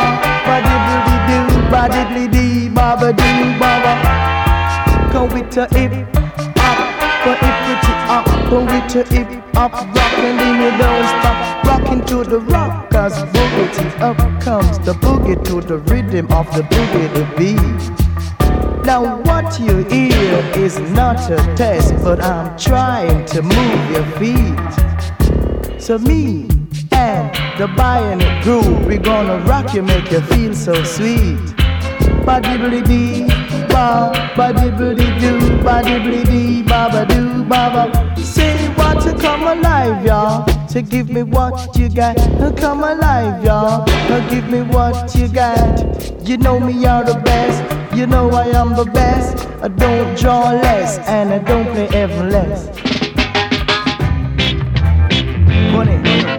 ba 0.48 0.56
diddly 0.68 1.18
doo, 1.30 1.46
ba 1.72 1.82
diddly 1.94 2.26
dee, 2.32 2.70
ba 2.70 2.96
ba 3.00 3.12
doo, 3.12 3.60
ba 3.60 3.72
ba. 3.84 3.94
Come 5.12 5.30
with 5.34 5.58
a 5.58 5.66
hip 5.78 5.94
hop, 6.58 7.26
but 7.26 7.44
up. 7.44 7.65
Come 8.50 8.66
with 8.68 8.96
a 8.96 9.04
hip 9.14 9.28
hop, 9.56 9.74
rockin' 9.74 10.40
and 10.40 10.64
you 10.64 10.72
don't 10.78 11.08
stop. 11.08 11.66
Rockin' 11.66 12.06
to 12.06 12.24
the 12.24 12.40
rock, 12.42 12.90
cause 12.92 13.18
boogie 13.34 14.00
up 14.00 14.18
comes 14.42 14.78
the 14.80 14.94
boogie 14.94 15.44
to 15.46 15.62
the 15.62 15.78
rhythm 15.90 16.32
of 16.32 16.46
the 16.56 16.62
boogie 16.62 17.10
the 17.14 17.26
beat. 17.38 18.86
Now 18.86 19.20
what 19.24 19.60
you 19.60 19.78
hear 19.86 20.38
is 20.56 20.80
not 20.92 21.20
a 21.32 21.38
test, 21.56 21.96
but 22.04 22.24
I'm 22.24 22.56
trying 22.58 23.26
to 23.34 23.42
move 23.42 23.92
your 23.92 24.06
feet. 24.20 25.82
So 25.82 25.98
me 25.98 26.48
and 26.92 27.32
the 27.58 27.68
bionic 27.76 28.44
groove, 28.44 28.86
we 28.86 28.98
gonna 28.98 29.40
rock 29.46 29.74
you, 29.74 29.82
make 29.82 30.12
you 30.12 30.22
feel 30.22 30.54
so 30.54 30.84
sweet. 30.84 31.40
Ba 32.26 32.42
dibbly 32.42 32.86
dee, 32.86 33.28
ba, 33.70 34.12
ba 34.38 34.54
dibbly 34.54 35.20
doo, 35.20 35.40
ba 35.64 35.82
dibbly 35.82 36.24
dee, 36.26 36.62
ba 36.62 36.90
ba 36.92 37.06
doo, 37.06 37.44
ba 37.44 37.70
ba. 37.74 38.16
To 39.06 39.18
come 39.20 39.44
alive, 39.44 40.06
y'all. 40.06 40.46
To 40.70 40.82
give 40.82 41.10
me 41.10 41.24
what 41.24 41.78
you 41.78 41.90
got, 41.90 42.16
To 42.16 42.54
come 42.58 42.84
alive, 42.84 43.44
y'all. 43.44 43.86
To 43.86 44.28
give 44.30 44.50
me 44.50 44.62
what 44.62 45.16
you 45.16 45.28
got. 45.28 46.28
You 46.28 46.38
know 46.38 46.60
me, 46.60 46.74
you're 46.74 47.04
the 47.04 47.22
best. 47.24 47.96
You 47.96 48.08
know 48.08 48.30
I 48.32 48.48
am 48.48 48.76
the 48.76 48.86
best. 48.86 49.48
I 49.62 49.68
don't 49.68 50.18
draw 50.18 50.52
less 50.52 50.98
and 51.08 51.32
I 51.32 51.40
don't 51.40 51.66
play 51.74 51.88
ever 51.90 52.24
less. 52.30 52.68
Money. 55.72 56.35